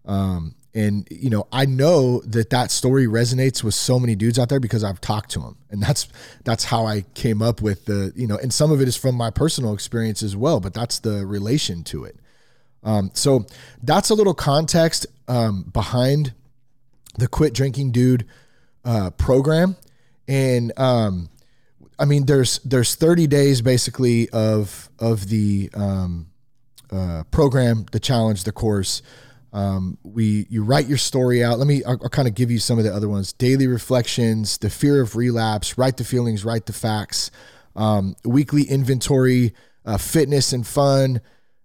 Um, 0.04 0.56
and 0.74 1.06
you 1.10 1.30
know, 1.30 1.46
I 1.52 1.66
know 1.66 2.20
that 2.20 2.50
that 2.50 2.70
story 2.70 3.06
resonates 3.06 3.64
with 3.64 3.74
so 3.74 3.98
many 3.98 4.14
dudes 4.14 4.38
out 4.38 4.48
there 4.48 4.60
because 4.60 4.84
I've 4.84 5.00
talked 5.00 5.30
to 5.32 5.40
them, 5.40 5.56
and 5.70 5.82
that's 5.82 6.08
that's 6.44 6.64
how 6.64 6.86
I 6.86 7.02
came 7.14 7.40
up 7.42 7.62
with 7.62 7.86
the 7.86 8.12
you 8.14 8.26
know, 8.26 8.36
and 8.36 8.52
some 8.52 8.70
of 8.72 8.80
it 8.80 8.88
is 8.88 8.96
from 8.96 9.14
my 9.14 9.30
personal 9.30 9.72
experience 9.72 10.22
as 10.22 10.36
well, 10.36 10.60
but 10.60 10.74
that's 10.74 10.98
the 10.98 11.24
relation 11.24 11.82
to 11.84 12.04
it. 12.04 12.16
Um, 12.82 13.10
so 13.14 13.46
that's 13.82 14.10
a 14.10 14.14
little 14.14 14.34
context 14.34 15.06
um, 15.28 15.64
behind 15.72 16.32
the 17.18 17.28
Quit 17.28 17.54
Drinking 17.54 17.92
Dude 17.92 18.26
uh, 18.84 19.10
program, 19.10 19.76
and 20.28 20.72
um, 20.78 21.28
I 21.98 22.06
mean, 22.06 22.24
there's 22.24 22.58
there's 22.60 22.94
30 22.94 23.26
days 23.26 23.60
basically 23.60 24.28
of 24.30 24.88
of 24.98 25.28
the 25.28 25.70
um, 25.74 26.28
uh, 26.90 27.24
program, 27.30 27.86
the 27.92 28.00
challenge, 28.00 28.44
the 28.44 28.52
course. 28.52 29.02
Um, 29.52 29.98
we 30.02 30.46
you 30.48 30.62
write 30.62 30.86
your 30.86 30.98
story 30.98 31.44
out. 31.44 31.58
Let 31.58 31.66
me 31.66 31.84
I'll, 31.84 31.98
I'll 32.02 32.08
kind 32.08 32.26
of 32.26 32.34
give 32.34 32.50
you 32.50 32.58
some 32.58 32.78
of 32.78 32.84
the 32.84 32.94
other 32.94 33.08
ones: 33.08 33.32
daily 33.32 33.66
reflections, 33.66 34.58
the 34.58 34.70
fear 34.70 35.00
of 35.02 35.14
relapse, 35.14 35.76
write 35.76 35.98
the 35.98 36.04
feelings, 36.04 36.44
write 36.44 36.66
the 36.66 36.72
facts, 36.72 37.30
um, 37.76 38.16
weekly 38.24 38.62
inventory, 38.62 39.52
uh, 39.84 39.98
fitness 39.98 40.52
and 40.52 40.66
fun, 40.66 41.20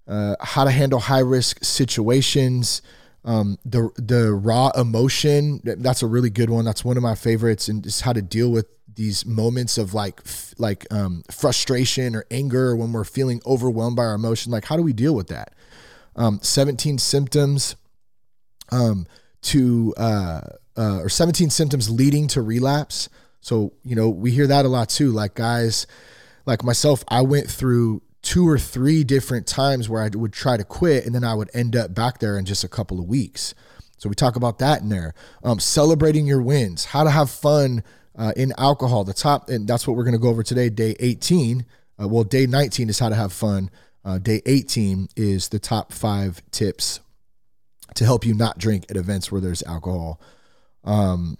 uh, 0.07 0.35
how 0.41 0.65
to 0.65 0.71
handle 0.71 0.99
high 0.99 1.19
risk 1.19 1.63
situations. 1.63 2.81
Um, 3.25 3.57
the 3.65 3.89
the 3.97 4.33
raw 4.33 4.69
emotion 4.77 5.59
that's 5.63 6.03
a 6.03 6.07
really 6.07 6.29
good 6.29 6.49
one. 6.49 6.63
That's 6.63 6.85
one 6.85 6.95
of 6.95 7.03
my 7.03 7.15
favorites, 7.15 7.67
and 7.67 7.83
just 7.83 8.03
how 8.03 8.13
to 8.13 8.21
deal 8.21 8.51
with 8.51 8.67
these 8.93 9.25
moments 9.25 9.77
of 9.77 9.93
like 9.93 10.21
like 10.57 10.85
um, 10.91 11.23
frustration 11.29 12.15
or 12.15 12.25
anger 12.31 12.75
when 12.75 12.93
we're 12.93 13.03
feeling 13.03 13.41
overwhelmed 13.45 13.95
by 13.95 14.03
our 14.03 14.13
emotion. 14.13 14.51
Like, 14.51 14.65
how 14.65 14.77
do 14.77 14.83
we 14.83 14.93
deal 14.93 15.15
with 15.15 15.27
that? 15.27 15.53
um, 16.15 16.39
17 16.41 16.97
symptoms 16.97 17.75
um, 18.71 19.05
to 19.43 19.93
uh, 19.97 20.41
uh, 20.77 20.99
or 20.99 21.09
17 21.09 21.49
symptoms 21.49 21.89
leading 21.89 22.27
to 22.29 22.41
relapse. 22.41 23.09
So 23.41 23.73
you 23.83 23.95
know 23.95 24.09
we 24.09 24.31
hear 24.31 24.47
that 24.47 24.65
a 24.65 24.69
lot 24.69 24.89
too. 24.89 25.11
Like 25.11 25.35
guys, 25.35 25.87
like 26.45 26.63
myself, 26.63 27.03
I 27.07 27.21
went 27.21 27.49
through 27.49 28.01
two 28.25 28.49
or 28.49 28.57
three 28.57 29.03
different 29.03 29.45
times 29.45 29.87
where 29.87 30.01
I 30.01 30.09
would 30.09 30.33
try 30.33 30.57
to 30.57 30.63
quit, 30.63 31.05
and 31.05 31.13
then 31.13 31.23
I 31.23 31.35
would 31.35 31.49
end 31.53 31.75
up 31.75 31.93
back 31.93 32.19
there 32.19 32.37
in 32.37 32.45
just 32.45 32.63
a 32.63 32.67
couple 32.67 32.99
of 32.99 33.05
weeks. 33.05 33.53
So 33.97 34.09
we 34.09 34.15
talk 34.15 34.35
about 34.35 34.59
that 34.59 34.81
in 34.81 34.89
there. 34.89 35.13
Um, 35.43 35.59
celebrating 35.59 36.25
your 36.25 36.41
wins, 36.41 36.85
how 36.85 37.03
to 37.03 37.11
have 37.11 37.29
fun 37.29 37.83
uh, 38.17 38.33
in 38.35 38.51
alcohol. 38.57 39.03
The 39.03 39.13
top, 39.13 39.47
and 39.47 39.67
that's 39.67 39.87
what 39.87 39.95
we're 39.95 40.03
going 40.03 40.15
to 40.15 40.19
go 40.19 40.29
over 40.29 40.43
today. 40.43 40.69
Day 40.69 40.95
18. 40.99 41.65
Uh, 42.01 42.07
well, 42.07 42.23
day 42.23 42.47
19 42.47 42.89
is 42.89 42.99
how 42.99 43.09
to 43.09 43.15
have 43.15 43.31
fun. 43.31 43.69
Uh, 44.03 44.17
day 44.17 44.41
18 44.45 45.07
is 45.15 45.49
the 45.49 45.59
top 45.59 45.93
five 45.93 46.41
tips 46.51 46.99
to 47.93 48.05
help 48.05 48.25
you 48.25 48.33
not 48.33 48.57
drink 48.57 48.85
at 48.89 48.97
events 48.97 49.31
where 49.31 49.39
there's 49.39 49.63
alcohol. 49.63 50.19
Um, 50.83 51.37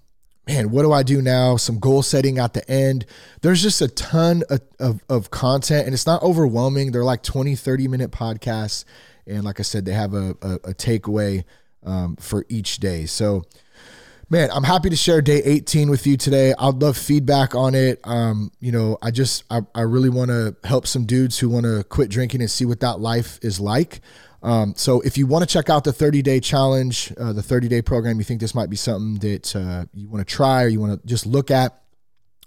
man, 0.48 0.70
what 0.72 0.84
do 0.84 0.92
I 0.92 1.04
do 1.04 1.22
now? 1.22 1.58
Some 1.58 1.80
goal 1.80 2.04
setting 2.04 2.38
at 2.38 2.54
the 2.54 2.70
end. 2.70 3.06
There's 3.42 3.62
just 3.62 3.82
a 3.82 3.88
ton 3.88 4.44
of, 4.50 4.62
of, 4.80 5.04
of, 5.10 5.32
content 5.32 5.86
and 5.86 5.94
it's 5.94 6.06
not 6.06 6.22
overwhelming. 6.22 6.92
They're 6.92 7.04
like 7.04 7.24
20, 7.24 7.56
30 7.56 7.88
minute 7.88 8.12
podcasts. 8.12 8.86
And 9.26 9.44
like 9.44 9.60
I 9.60 9.64
said, 9.64 9.86
they 9.86 9.94
have 9.94 10.14
a, 10.14 10.36
a, 10.42 10.54
a 10.56 10.74
takeaway 10.74 11.44
um, 11.84 12.16
for 12.18 12.46
each 12.50 12.78
day. 12.78 13.06
So, 13.06 13.44
man, 14.30 14.50
I'm 14.52 14.64
happy 14.64 14.90
to 14.90 14.96
share 14.96 15.22
day 15.22 15.42
18 15.44 15.90
with 15.90 16.08
you 16.08 16.18
today. 16.18 16.54
I'd 16.58 16.76
love 16.76 16.98
feedback 16.98 17.54
on 17.54 17.76
it. 17.76 18.00
Um, 18.04 18.52
you 18.60 18.72
know, 18.72 18.98
I 19.02 19.12
just, 19.12 19.44
I, 19.50 19.62
I 19.74 19.82
really 19.82 20.10
want 20.10 20.30
to 20.30 20.56
help 20.64 20.88
some 20.88 21.06
dudes 21.06 21.38
who 21.40 21.50
want 21.50 21.66
to 21.66 21.84
quit 21.84 22.10
drinking 22.10 22.42
and 22.42 22.50
see 22.50 22.66
what 22.66 22.80
that 22.80 23.00
life 23.00 23.40
is 23.42 23.60
like. 23.60 24.02
Um, 24.42 24.74
so 24.76 25.02
if 25.02 25.18
you 25.18 25.28
want 25.28 25.48
to 25.48 25.52
check 25.52 25.70
out 25.70 25.84
the 25.84 25.94
30 25.94 26.22
day 26.22 26.40
challenge, 26.40 27.14
uh, 27.20 27.34
the 27.34 27.44
30 27.44 27.68
day 27.68 27.82
program, 27.82 28.18
you 28.18 28.24
think 28.24 28.42
this 28.42 28.56
might 28.56 28.70
be 28.70 28.76
something 28.76 29.16
that 29.28 29.56
uh, 29.56 29.86
you 29.94 30.08
want 30.08 30.28
to 30.28 30.34
try 30.34 30.64
or 30.64 30.68
you 30.68 30.80
want 30.80 31.02
to 31.02 31.08
just 31.08 31.26
look 31.26 31.52
at, 31.52 31.82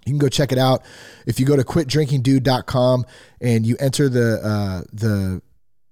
you 0.05 0.11
can 0.11 0.19
go 0.19 0.29
check 0.29 0.51
it 0.51 0.57
out. 0.57 0.83
If 1.25 1.39
you 1.39 1.45
go 1.45 1.55
to 1.55 1.63
quitdrinkingdude.com 1.63 3.05
and 3.41 3.65
you 3.65 3.75
enter 3.79 4.09
the, 4.09 4.39
uh, 4.41 4.81
the 4.93 5.41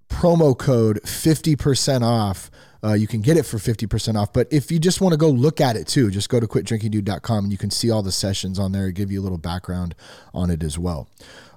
promo 0.09 0.57
code 0.57 1.01
50% 1.03 2.01
off, 2.03 2.49
uh, 2.87 2.93
you 2.93 3.07
can 3.07 3.21
get 3.21 3.35
it 3.35 3.43
for 3.43 3.57
50% 3.57 4.15
off. 4.15 4.31
But 4.31 4.47
if 4.51 4.71
you 4.71 4.79
just 4.79 5.01
want 5.01 5.13
to 5.13 5.17
go 5.17 5.29
look 5.29 5.59
at 5.59 5.75
it 5.75 5.87
too, 5.87 6.09
just 6.09 6.29
go 6.29 6.39
to 6.39 6.47
quitdrinkingdude.com 6.47 7.45
and 7.45 7.51
you 7.51 7.57
can 7.57 7.69
see 7.69 7.91
all 7.91 8.01
the 8.01 8.11
sessions 8.11 8.57
on 8.57 8.71
there, 8.71 8.91
give 8.91 9.11
you 9.11 9.19
a 9.19 9.23
little 9.23 9.37
background 9.37 9.93
on 10.33 10.49
it 10.49 10.63
as 10.63 10.79
well. 10.79 11.09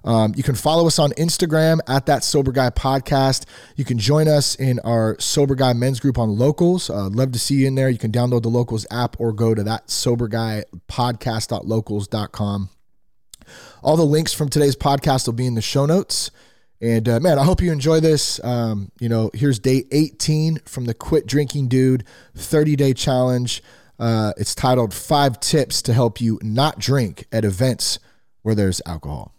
Um, 0.02 0.32
you 0.34 0.42
can 0.42 0.54
follow 0.54 0.86
us 0.86 0.98
on 0.98 1.10
Instagram 1.12 1.80
at 1.86 2.06
that 2.06 2.24
Sober 2.24 2.52
Guy 2.52 2.70
Podcast. 2.70 3.44
You 3.76 3.84
can 3.84 3.98
join 3.98 4.28
us 4.28 4.54
in 4.54 4.80
our 4.80 5.16
Sober 5.20 5.54
Guy 5.54 5.72
Men's 5.74 6.00
Group 6.00 6.18
on 6.18 6.38
Locals. 6.38 6.88
Uh, 6.88 7.08
love 7.10 7.32
to 7.32 7.38
see 7.38 7.56
you 7.56 7.66
in 7.66 7.74
there. 7.74 7.90
You 7.90 7.98
can 7.98 8.10
download 8.10 8.42
the 8.42 8.48
Locals 8.48 8.86
app 8.90 9.20
or 9.20 9.32
go 9.32 9.54
to 9.54 9.62
that 9.62 9.90
Sober 9.90 10.26
Guy 10.26 10.64
Podcast.locals.com. 10.88 12.70
All 13.82 13.96
the 13.96 14.04
links 14.04 14.32
from 14.32 14.48
today's 14.48 14.76
podcast 14.76 15.26
will 15.26 15.34
be 15.34 15.46
in 15.46 15.54
the 15.54 15.62
show 15.62 15.86
notes. 15.86 16.30
And 16.80 17.08
uh, 17.08 17.20
man, 17.20 17.38
I 17.38 17.44
hope 17.44 17.60
you 17.60 17.72
enjoy 17.72 18.00
this. 18.00 18.42
Um, 18.42 18.90
you 19.00 19.08
know, 19.08 19.30
here's 19.34 19.58
day 19.58 19.84
18 19.90 20.60
from 20.64 20.86
the 20.86 20.94
Quit 20.94 21.26
Drinking 21.26 21.68
Dude 21.68 22.04
30 22.36 22.76
day 22.76 22.94
challenge. 22.94 23.62
Uh, 23.98 24.32
it's 24.38 24.54
titled 24.54 24.94
Five 24.94 25.40
Tips 25.40 25.82
to 25.82 25.92
Help 25.92 26.20
You 26.20 26.38
Not 26.42 26.78
Drink 26.78 27.26
at 27.30 27.44
Events 27.44 27.98
Where 28.42 28.54
There's 28.54 28.80
Alcohol. 28.86 29.34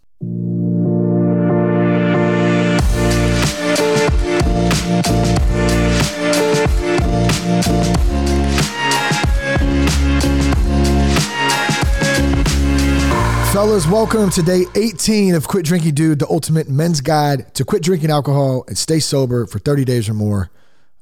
Fellas, 13.62 13.86
welcome 13.86 14.32
to 14.32 14.42
day 14.42 14.66
18 14.74 15.36
of 15.36 15.48
Quit 15.48 15.64
Drinking 15.64 15.94
Dude, 15.94 16.18
the 16.18 16.28
ultimate 16.28 16.68
men's 16.68 17.00
guide 17.00 17.54
to 17.54 17.64
quit 17.64 17.84
drinking 17.84 18.10
alcohol 18.10 18.64
and 18.68 18.76
stay 18.76 18.98
sober 18.98 19.46
for 19.46 19.60
30 19.60 19.86
days 19.86 20.10
or 20.10 20.16
more. 20.16 20.50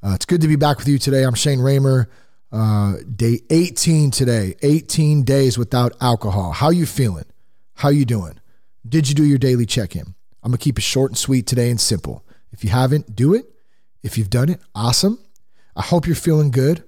Uh, 0.02 0.12
it's 0.14 0.26
good 0.26 0.42
to 0.42 0.46
be 0.46 0.56
back 0.56 0.76
with 0.76 0.86
you 0.86 0.98
today. 0.98 1.22
I'm 1.22 1.32
Shane 1.32 1.60
Ramer. 1.60 2.08
Uh, 2.52 2.96
day 3.16 3.40
18 3.48 4.10
today, 4.10 4.56
18 4.60 5.22
days 5.22 5.56
without 5.56 5.94
alcohol. 6.02 6.52
How 6.52 6.68
you 6.68 6.84
feeling? 6.84 7.24
How 7.76 7.88
you 7.88 8.04
doing? 8.04 8.38
Did 8.86 9.08
you 9.08 9.14
do 9.14 9.24
your 9.24 9.38
daily 9.38 9.64
check-in? 9.64 10.14
I'm 10.42 10.50
gonna 10.50 10.58
keep 10.58 10.76
it 10.76 10.82
short 10.82 11.12
and 11.12 11.16
sweet 11.16 11.46
today 11.46 11.70
and 11.70 11.80
simple. 11.80 12.26
If 12.52 12.62
you 12.62 12.68
haven't, 12.68 13.16
do 13.16 13.32
it. 13.32 13.46
If 14.02 14.18
you've 14.18 14.28
done 14.28 14.50
it, 14.50 14.60
awesome. 14.74 15.18
I 15.74 15.80
hope 15.80 16.06
you're 16.06 16.14
feeling 16.14 16.50
good. 16.50 16.84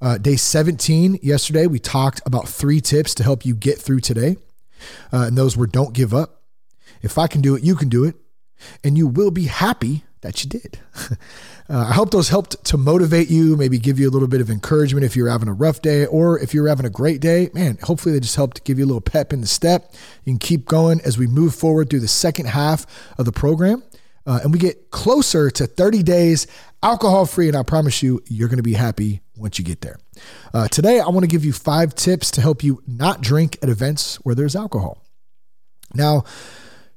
Uh, 0.00 0.16
day 0.16 0.36
17, 0.36 1.18
yesterday, 1.24 1.66
we 1.66 1.80
talked 1.80 2.20
about 2.24 2.48
three 2.48 2.80
tips 2.80 3.16
to 3.16 3.24
help 3.24 3.44
you 3.44 3.56
get 3.56 3.78
through 3.78 3.98
today. 3.98 4.36
Uh, 5.12 5.24
and 5.26 5.36
those 5.36 5.56
were 5.56 5.66
don't 5.66 5.94
give 5.94 6.14
up. 6.14 6.42
If 7.02 7.18
I 7.18 7.26
can 7.26 7.40
do 7.40 7.54
it, 7.54 7.62
you 7.62 7.76
can 7.76 7.88
do 7.88 8.04
it. 8.04 8.16
And 8.82 8.98
you 8.98 9.06
will 9.06 9.30
be 9.30 9.44
happy 9.44 10.04
that 10.20 10.42
you 10.42 10.50
did. 10.50 10.78
uh, 11.70 11.86
I 11.88 11.92
hope 11.92 12.10
those 12.10 12.28
helped 12.28 12.64
to 12.66 12.76
motivate 12.76 13.30
you, 13.30 13.56
maybe 13.56 13.78
give 13.78 13.98
you 13.98 14.08
a 14.08 14.10
little 14.10 14.28
bit 14.28 14.40
of 14.40 14.50
encouragement 14.50 15.04
if 15.04 15.14
you're 15.14 15.28
having 15.28 15.48
a 15.48 15.52
rough 15.52 15.80
day 15.80 16.06
or 16.06 16.38
if 16.38 16.52
you're 16.52 16.68
having 16.68 16.86
a 16.86 16.90
great 16.90 17.20
day. 17.20 17.50
Man, 17.54 17.78
hopefully 17.82 18.12
they 18.12 18.20
just 18.20 18.36
helped 18.36 18.56
to 18.56 18.62
give 18.62 18.78
you 18.78 18.84
a 18.84 18.88
little 18.88 19.00
pep 19.00 19.32
in 19.32 19.40
the 19.40 19.46
step. 19.46 19.94
You 20.24 20.32
can 20.32 20.38
keep 20.38 20.66
going 20.66 21.00
as 21.02 21.18
we 21.18 21.26
move 21.26 21.54
forward 21.54 21.90
through 21.90 22.00
the 22.00 22.08
second 22.08 22.46
half 22.46 22.86
of 23.16 23.26
the 23.26 23.32
program. 23.32 23.82
Uh, 24.28 24.40
and 24.42 24.52
we 24.52 24.58
get 24.58 24.90
closer 24.90 25.50
to 25.50 25.66
30 25.66 26.02
days 26.02 26.46
alcohol 26.82 27.24
free. 27.24 27.48
And 27.48 27.56
I 27.56 27.62
promise 27.62 28.02
you, 28.02 28.22
you're 28.26 28.48
going 28.48 28.58
to 28.58 28.62
be 28.62 28.74
happy 28.74 29.22
once 29.36 29.58
you 29.58 29.64
get 29.64 29.80
there. 29.80 29.98
Uh, 30.52 30.68
today, 30.68 31.00
I 31.00 31.08
want 31.08 31.22
to 31.22 31.28
give 31.28 31.46
you 31.46 31.52
five 31.54 31.94
tips 31.94 32.30
to 32.32 32.42
help 32.42 32.62
you 32.62 32.82
not 32.86 33.22
drink 33.22 33.56
at 33.62 33.70
events 33.70 34.16
where 34.16 34.34
there's 34.34 34.54
alcohol. 34.54 35.02
Now, 35.94 36.24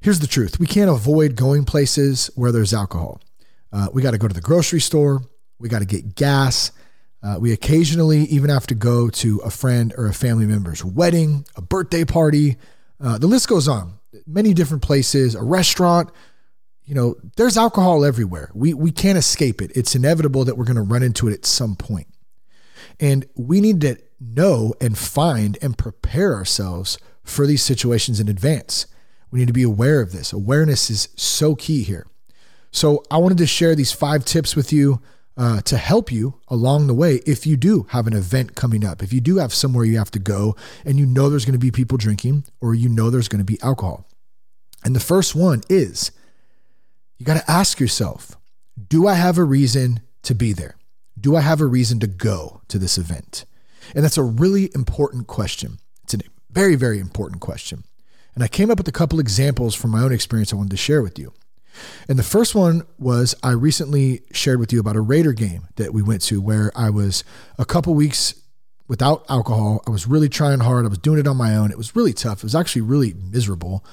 here's 0.01 0.19
the 0.19 0.27
truth 0.27 0.59
we 0.59 0.67
can't 0.67 0.89
avoid 0.89 1.38
going 1.38 1.63
places 1.63 2.29
where 2.35 2.51
there's 2.51 2.73
alcohol. 2.73 3.21
Uh, 3.71 3.88
we 3.93 4.01
got 4.01 4.11
to 4.11 4.17
go 4.17 4.27
to 4.27 4.33
the 4.33 4.41
grocery 4.41 4.81
store, 4.81 5.21
we 5.57 5.69
got 5.69 5.79
to 5.79 5.85
get 5.85 6.15
gas. 6.15 6.71
Uh, 7.23 7.38
we 7.39 7.53
occasionally 7.53 8.23
even 8.23 8.50
have 8.50 8.65
to 8.65 8.73
go 8.73 9.07
to 9.07 9.38
a 9.45 9.51
friend 9.51 9.93
or 9.95 10.07
a 10.07 10.13
family 10.13 10.47
member's 10.47 10.83
wedding, 10.83 11.45
a 11.55 11.61
birthday 11.61 12.03
party. 12.03 12.57
Uh, 13.00 13.19
the 13.19 13.27
list 13.27 13.47
goes 13.47 13.67
on. 13.67 13.93
Many 14.25 14.55
different 14.55 14.81
places, 14.81 15.35
a 15.35 15.43
restaurant, 15.43 16.09
you 16.91 16.95
know, 16.95 17.15
there's 17.38 17.55
alcohol 17.55 18.03
everywhere. 18.03 18.51
We 18.53 18.74
we 18.74 18.91
can't 18.91 19.17
escape 19.17 19.62
it. 19.62 19.71
It's 19.74 19.95
inevitable 19.95 20.43
that 20.43 20.57
we're 20.57 20.65
going 20.65 20.75
to 20.75 20.81
run 20.81 21.03
into 21.03 21.29
it 21.29 21.33
at 21.33 21.45
some 21.45 21.77
point. 21.77 22.07
And 23.00 23.25
we 23.33 23.62
need 23.62 23.79
to 23.79 23.95
know 24.19 24.74
and 24.81 24.98
find 24.98 25.57
and 25.62 25.77
prepare 25.77 26.36
ourselves 26.36 26.98
for 27.24 27.48
these 27.48 27.63
situations 27.63 28.19
in 28.19 28.27
advance. 28.27 28.88
We 29.31 29.39
need 29.39 29.48
to 29.48 29.53
be 29.53 29.63
aware 29.63 30.01
of 30.01 30.12
this. 30.12 30.33
Awareness 30.33 30.89
is 30.89 31.07
so 31.15 31.55
key 31.55 31.83
here. 31.83 32.07
So, 32.71 33.05
I 33.10 33.19
wanted 33.19 33.38
to 33.38 33.48
share 33.48 33.74
these 33.74 33.93
five 33.93 34.25
tips 34.25 34.57
with 34.57 34.74
you 34.74 35.01
uh, 35.38 35.62
to 35.62 35.77
help 35.77 36.12
you 36.12 36.41
along 36.50 36.88
the 36.88 36.93
way 36.93 37.21
if 37.25 37.48
you 37.48 37.55
do 37.55 37.86
have 37.91 38.05
an 38.05 38.13
event 38.13 38.55
coming 38.55 38.83
up, 38.83 39.01
if 39.01 39.13
you 39.13 39.21
do 39.21 39.38
have 39.38 39.53
somewhere 39.53 39.86
you 39.86 39.98
have 39.98 40.12
to 40.12 40.19
go 40.19 40.57
and 40.83 41.00
you 41.00 41.05
know 41.05 41.29
there's 41.29 41.45
going 41.45 41.53
to 41.53 41.57
be 41.57 41.71
people 41.71 41.98
drinking 41.98 42.43
or 42.60 42.75
you 42.75 42.89
know 42.89 43.10
there's 43.10 43.29
going 43.29 43.39
to 43.39 43.45
be 43.45 43.62
alcohol. 43.62 44.10
And 44.83 44.93
the 44.93 45.00
first 45.00 45.36
one 45.36 45.62
is 45.69 46.12
you 47.22 47.25
got 47.25 47.40
to 47.40 47.51
ask 47.51 47.80
yourself 47.80 48.36
do 48.88 49.08
I 49.08 49.13
have 49.13 49.38
a 49.38 49.44
reason 49.44 50.00
to 50.24 50.34
be 50.34 50.54
there? 50.54 50.75
Do 51.20 51.36
I 51.36 51.42
have 51.42 51.62
a 51.62 51.68
reason 51.68 52.00
to 52.00 52.08
go 52.08 52.62
to 52.68 52.80
this 52.80 52.98
event? 52.98 53.46
And 53.94 54.04
that's 54.04 54.18
a 54.18 54.24
really 54.24 54.72
important 54.74 55.28
question. 55.28 55.78
It's 56.04 56.16
a 56.16 56.20
very, 56.50 56.75
very 56.75 56.98
important 56.98 57.40
question. 57.40 57.84
And 58.34 58.44
I 58.44 58.48
came 58.48 58.72
up 58.72 58.80
with 58.80 58.88
a 58.88 58.92
couple 58.92 59.20
examples 59.20 59.75
from 59.75 59.92
my 59.92 60.01
own 60.01 60.12
experience 60.12 60.51
I 60.51 60.56
wanted 60.56 60.72
to 60.72 60.78
share 60.78 61.04
with 61.04 61.20
you. 61.20 61.32
And 62.10 62.18
the 62.18 62.24
first 62.24 62.56
one 62.56 62.88
was 62.98 63.36
I 63.44 63.51
recently 63.51 64.24
shared 64.32 64.60
with 64.60 64.74
you 64.74 64.80
about 64.80 64.96
a 64.96 65.01
Raider 65.01 65.34
game 65.34 65.68
that 65.75 65.94
we 65.94 66.01
went 66.01 66.24
to 66.24 66.42
where 66.42 66.72
I 66.75 66.90
was 66.90 67.24
a 67.60 67.66
couple 67.66 67.94
weeks 67.94 68.34
without 68.88 69.25
alcohol. 69.30 69.84
I 69.86 69.92
was 69.92 70.08
really 70.08 70.30
trying 70.30 70.62
hard. 70.62 70.86
I 70.86 70.90
was 70.90 70.98
doing 70.98 71.20
it 71.20 71.28
on 71.28 71.38
my 71.38 71.56
own. 71.56 71.70
It 71.70 71.78
was 71.78 71.96
really 71.96 72.13
tough. 72.13 72.40
It 72.40 72.46
was 72.46 72.56
actually 72.56 72.82
really 72.82 73.13
miserable. 73.13 73.86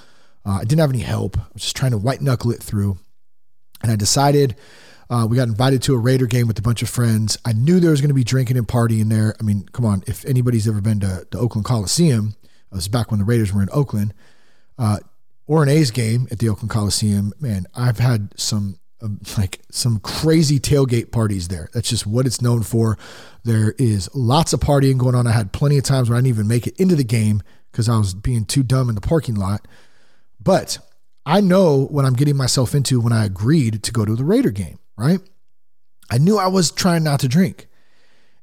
Uh, 0.46 0.60
I 0.60 0.60
didn't 0.60 0.80
have 0.80 0.90
any 0.90 1.00
help. 1.00 1.36
I 1.36 1.42
was 1.52 1.64
just 1.64 1.76
trying 1.76 1.90
to 1.90 1.98
white 1.98 2.22
knuckle 2.22 2.50
it 2.52 2.62
through. 2.62 2.98
And 3.82 3.92
I 3.92 3.96
decided 3.96 4.56
uh, 5.10 5.26
we 5.28 5.36
got 5.36 5.48
invited 5.48 5.82
to 5.82 5.94
a 5.94 5.98
Raider 5.98 6.26
game 6.26 6.46
with 6.46 6.58
a 6.58 6.62
bunch 6.62 6.82
of 6.82 6.88
friends. 6.88 7.38
I 7.44 7.52
knew 7.52 7.80
there 7.80 7.90
was 7.90 8.00
going 8.00 8.10
to 8.10 8.14
be 8.14 8.24
drinking 8.24 8.56
and 8.56 8.68
partying 8.68 9.08
there. 9.08 9.34
I 9.40 9.42
mean, 9.42 9.68
come 9.72 9.84
on, 9.84 10.02
if 10.06 10.24
anybody's 10.24 10.68
ever 10.68 10.80
been 10.80 11.00
to 11.00 11.26
the 11.30 11.38
Oakland 11.38 11.64
Coliseum, 11.64 12.34
it 12.42 12.74
was 12.74 12.88
back 12.88 13.10
when 13.10 13.18
the 13.18 13.24
Raiders 13.24 13.52
were 13.52 13.62
in 13.62 13.70
Oakland. 13.72 14.12
Uh, 14.78 14.98
or 15.46 15.62
an 15.62 15.68
A's 15.68 15.90
game 15.90 16.28
at 16.30 16.38
the 16.38 16.48
Oakland 16.48 16.70
Coliseum, 16.70 17.32
man, 17.40 17.66
I've 17.74 17.98
had 17.98 18.38
some 18.38 18.78
um, 19.00 19.20
like 19.38 19.60
some 19.70 20.00
crazy 20.00 20.58
tailgate 20.58 21.12
parties 21.12 21.48
there. 21.48 21.70
That's 21.72 21.88
just 21.88 22.06
what 22.06 22.26
it's 22.26 22.42
known 22.42 22.62
for. 22.62 22.98
There 23.44 23.74
is 23.78 24.10
lots 24.14 24.52
of 24.52 24.60
partying 24.60 24.98
going 24.98 25.14
on. 25.14 25.26
I 25.26 25.32
had 25.32 25.52
plenty 25.52 25.78
of 25.78 25.84
times 25.84 26.10
where 26.10 26.16
I 26.16 26.20
didn't 26.20 26.34
even 26.34 26.48
make 26.48 26.66
it 26.66 26.76
into 26.78 26.96
the 26.96 27.04
game 27.04 27.42
because 27.70 27.88
I 27.88 27.96
was 27.96 28.12
being 28.12 28.44
too 28.44 28.62
dumb 28.62 28.88
in 28.88 28.94
the 28.94 29.00
parking 29.00 29.36
lot. 29.36 29.66
But 30.42 30.78
I 31.28 31.42
know 31.42 31.84
what 31.90 32.06
I'm 32.06 32.14
getting 32.14 32.38
myself 32.38 32.74
into 32.74 33.00
when 33.00 33.12
I 33.12 33.26
agreed 33.26 33.82
to 33.82 33.92
go 33.92 34.06
to 34.06 34.16
the 34.16 34.24
Raider 34.24 34.50
game, 34.50 34.78
right? 34.96 35.20
I 36.10 36.16
knew 36.16 36.38
I 36.38 36.46
was 36.46 36.70
trying 36.70 37.04
not 37.04 37.20
to 37.20 37.28
drink. 37.28 37.68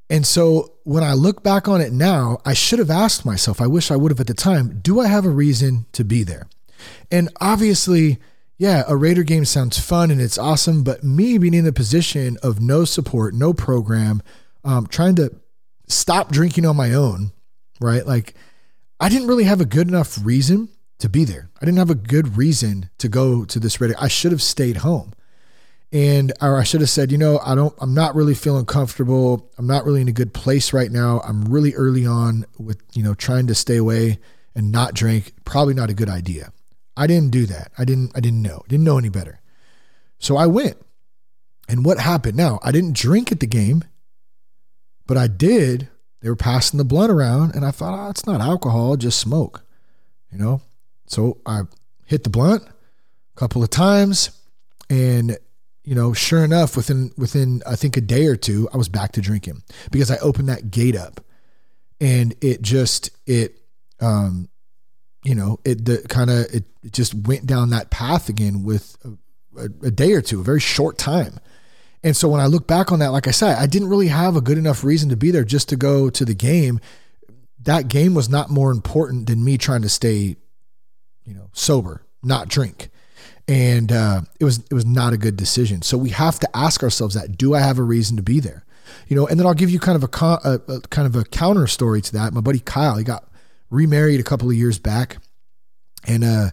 And 0.08 0.24
so 0.24 0.74
when 0.84 1.04
I 1.04 1.14
look 1.14 1.42
back 1.42 1.68
on 1.68 1.82
it 1.82 1.92
now, 1.92 2.38
I 2.46 2.54
should 2.54 2.78
have 2.78 2.92
asked 2.92 3.26
myself, 3.26 3.60
I 3.60 3.66
wish 3.66 3.90
I 3.90 3.96
would 3.96 4.12
have 4.12 4.20
at 4.20 4.28
the 4.28 4.36
time, 4.36 4.82
do 4.84 5.00
I 5.00 5.08
have 5.08 5.26
a 5.26 5.32
reason 5.32 5.88
to 5.94 6.04
be 6.04 6.22
there? 6.22 6.48
And 7.10 7.30
obviously, 7.42 8.20
yeah, 8.60 8.84
a 8.88 8.96
Raider 8.96 9.24
game 9.24 9.46
sounds 9.46 9.80
fun 9.80 10.12
and 10.12 10.22
it's 10.22 10.38
awesome, 10.38 10.84
but 10.84 11.04
me 11.04 11.40
being 11.40 11.56
in 11.56 11.66
the 11.66 11.74
position 11.74 12.38
of 12.44 12.62
no 12.62 12.86
support, 12.86 13.34
no 13.34 13.52
program, 13.52 14.22
um, 14.64 14.86
trying 14.86 15.16
to 15.16 15.36
stop 15.88 16.32
drinking 16.32 16.68
on 16.68 16.76
my 16.76 16.94
own, 16.94 17.32
right? 17.82 18.06
Like, 18.06 18.36
I 19.00 19.10
didn't 19.10 19.28
really 19.28 19.46
have 19.46 19.60
a 19.60 19.66
good 19.66 19.88
enough 19.88 20.24
reason 20.24 20.70
to 21.00 21.10
be 21.10 21.26
there. 21.26 21.50
I 21.62 21.66
didn't 21.66 21.78
have 21.78 21.90
a 21.90 21.96
good 21.96 22.38
reason 22.38 22.90
to 23.00 23.10
go 23.10 23.46
to 23.46 23.60
this 23.60 23.80
Raider. 23.82 23.96
I 24.00 24.08
should 24.08 24.32
have 24.32 24.42
stayed 24.42 24.78
home. 24.78 25.14
And 25.92 26.34
or 26.42 26.58
I 26.58 26.64
should 26.64 26.82
have 26.82 26.90
said, 26.90 27.12
you 27.12 27.18
know, 27.18 27.40
I 27.46 27.56
don't 27.56 27.74
I'm 27.80 27.94
not 27.94 28.16
really 28.16 28.34
feeling 28.34 28.66
comfortable. 28.66 29.50
I'm 29.58 29.68
not 29.68 29.86
really 29.86 30.02
in 30.02 30.08
a 30.08 30.14
good 30.14 30.34
place 30.34 30.74
right 30.74 30.92
now. 30.92 31.22
I'm 31.22 31.46
really 31.46 31.74
early 31.74 32.06
on 32.06 32.46
with, 32.58 32.82
you 32.94 33.04
know, 33.04 33.14
trying 33.14 33.48
to 33.48 33.56
stay 33.56 33.78
away 33.78 34.20
and 34.56 34.72
not 34.72 34.94
drink. 34.94 35.34
Probably 35.46 35.74
not 35.74 35.90
a 35.90 35.94
good 35.94 36.10
idea. 36.10 36.52
I 36.98 37.08
didn't 37.08 37.32
do 37.32 37.46
that. 37.46 37.72
I 37.78 37.86
didn't 37.86 38.12
I 38.16 38.20
didn't 38.20 38.42
know. 38.42 38.64
Didn't 38.68 38.84
know 38.84 38.98
any 38.98 39.10
better. 39.10 39.42
So 40.18 40.38
I 40.38 40.48
went. 40.48 40.78
And 41.68 41.86
what 41.86 42.00
happened? 42.00 42.38
Now, 42.38 42.60
I 42.64 42.72
didn't 42.72 42.96
drink 42.96 43.32
at 43.32 43.40
the 43.40 43.48
game, 43.48 43.84
but 45.08 45.18
I 45.18 45.28
did. 45.28 45.90
They 46.22 46.30
were 46.30 46.36
passing 46.36 46.78
the 46.78 46.84
blunt 46.84 47.12
around 47.12 47.56
and 47.56 47.66
I 47.66 47.72
thought, 47.72 47.98
oh, 47.98 48.10
it's 48.10 48.26
not 48.26 48.42
alcohol, 48.42 48.98
just 48.98 49.20
smoke. 49.20 49.64
You 50.32 50.40
know? 50.40 50.62
So 51.08 51.38
I 51.46 51.62
hit 52.06 52.24
the 52.24 52.30
blunt 52.30 52.64
a 52.64 53.40
couple 53.40 53.64
of 53.64 53.70
times 53.70 54.32
and 54.90 55.38
you 55.86 55.94
know, 55.94 56.14
sure 56.14 56.44
enough, 56.44 56.76
within 56.76 57.12
within 57.16 57.62
I 57.66 57.76
think 57.76 57.96
a 57.96 58.02
day 58.02 58.26
or 58.26 58.36
two, 58.36 58.68
I 58.74 58.78
was 58.78 58.90
back 58.90 59.12
to 59.14 59.22
drinking 59.22 59.62
because 59.92 60.10
I 60.10 60.18
opened 60.18 60.50
that 60.50 60.72
gate 60.72 60.96
up, 60.96 61.22
and 62.02 62.34
it 62.42 62.64
just 62.64 63.12
it 63.28 63.62
um 64.00 64.50
you 65.24 65.36
know, 65.36 65.60
it 65.64 65.86
the 65.86 66.06
kind 66.10 66.30
of 66.30 66.46
it, 66.54 66.64
it, 66.84 66.92
just 66.92 67.14
went 67.14 67.46
down 67.46 67.70
that 67.70 67.92
path 67.92 68.30
again 68.30 68.64
with 68.64 68.98
a, 69.04 69.62
a, 69.62 69.66
a 69.88 69.92
day 69.92 70.14
or 70.14 70.22
two, 70.22 70.40
a 70.40 70.44
very 70.44 70.60
short 70.60 70.98
time. 70.98 71.40
And 72.04 72.16
so 72.16 72.28
when 72.30 72.42
I 72.42 72.46
look 72.46 72.68
back 72.68 72.92
on 72.92 73.00
that, 73.00 73.08
like 73.12 73.28
I 73.28 73.32
said, 73.32 73.58
I 73.58 73.66
didn't 73.66 73.90
really 73.90 74.10
have 74.10 74.36
a 74.36 74.42
good 74.42 74.60
enough 74.60 74.84
reason 74.84 75.10
to 75.10 75.18
be 75.18 75.32
there 75.32 75.44
just 75.44 75.70
to 75.70 75.76
go 75.76 76.12
to 76.12 76.26
the 76.26 76.36
game. 76.36 76.80
That 77.64 77.88
game 77.88 78.14
was 78.14 78.30
not 78.30 78.52
more 78.52 78.72
important 78.72 79.26
than 79.26 79.44
me 79.44 79.58
trying 79.58 79.82
to 79.82 79.90
stay, 79.90 80.36
you 81.26 81.34
know, 81.34 81.50
sober, 81.54 82.04
not 82.24 82.48
drink. 82.48 82.90
And 83.48 83.92
uh, 83.92 84.22
it 84.40 84.44
was 84.44 84.60
it 84.60 84.74
was 84.74 84.86
not 84.86 85.14
a 85.14 85.18
good 85.18 85.38
decision. 85.38 85.82
So 85.84 85.98
we 85.98 86.10
have 86.10 86.40
to 86.40 86.50
ask 86.56 86.82
ourselves 86.82 87.14
that: 87.16 87.38
Do 87.38 87.54
I 87.54 87.60
have 87.60 87.78
a 87.78 87.84
reason 87.84 88.18
to 88.18 88.24
be 88.24 88.40
there? 88.40 88.66
You 89.08 89.16
know, 89.16 89.28
and 89.28 89.40
then 89.40 89.46
I'll 89.46 89.54
give 89.54 89.70
you 89.70 89.80
kind 89.80 90.02
of 90.02 90.04
a, 90.04 90.26
a, 90.26 90.74
a 90.74 90.82
kind 90.82 91.06
of 91.06 91.16
a 91.16 91.24
counter 91.26 91.68
story 91.68 92.02
to 92.02 92.14
that. 92.14 92.34
My 92.34 92.42
buddy 92.42 92.60
Kyle, 92.60 92.98
he 92.98 93.04
got 93.04 93.28
remarried 93.70 94.20
a 94.20 94.24
couple 94.24 94.50
of 94.50 94.56
years 94.56 94.80
back, 94.80 95.18
and 96.08 96.24
uh, 96.24 96.50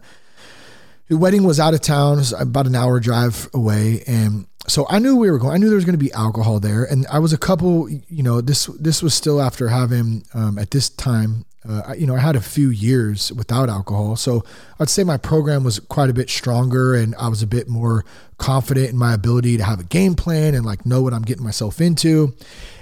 the 1.09 1.17
wedding 1.17 1.45
was 1.45 1.59
out 1.59 1.73
of 1.73 1.81
town, 1.81 2.23
about 2.39 2.67
an 2.67 2.75
hour 2.75 3.01
drive 3.01 3.49
away, 3.55 4.03
and 4.07 4.47
so 4.69 4.87
I 4.89 4.99
knew 4.99 5.17
we 5.17 5.31
were 5.31 5.39
going. 5.39 5.55
I 5.55 5.57
knew 5.57 5.69
there 5.69 5.77
was 5.77 5.85
going 5.85 5.99
to 5.99 6.05
be 6.05 6.13
alcohol 6.13 6.61
there, 6.61 6.85
and 6.85 7.07
I 7.09 7.19
was 7.19 7.33
a 7.33 7.39
couple. 7.39 7.89
You 7.89 8.23
know, 8.23 8.41
this 8.41 8.67
this 8.79 9.03
was 9.03 9.15
still 9.15 9.41
after 9.41 9.69
having 9.69 10.25
um, 10.35 10.59
at 10.59 10.71
this 10.71 10.89
time. 10.89 11.45
Uh, 11.69 11.95
you 11.97 12.07
know, 12.07 12.17
I 12.17 12.19
had 12.19 12.35
a 12.35 12.41
few 12.41 12.71
years 12.71 13.33
without 13.33 13.69
alcohol, 13.69 14.17
so 14.17 14.45
I'd 14.81 14.89
say 14.89 15.05
my 15.05 15.17
program 15.17 15.63
was 15.63 15.79
quite 15.79 16.11
a 16.11 16.15
bit 16.15 16.29
stronger, 16.29 16.95
and 16.95 17.15
I 17.15 17.29
was 17.29 17.41
a 17.41 17.47
bit 17.47 17.69
more 17.69 18.05
confident 18.39 18.91
in 18.91 18.97
my 18.97 19.15
ability 19.15 19.57
to 19.59 19.65
have 19.65 19.79
a 19.79 19.85
game 19.85 20.15
plan 20.15 20.55
and 20.55 20.67
like 20.67 20.85
know 20.85 21.03
what 21.03 21.15
I'm 21.15 21.23
getting 21.23 21.45
myself 21.45 21.81
into. 21.81 22.35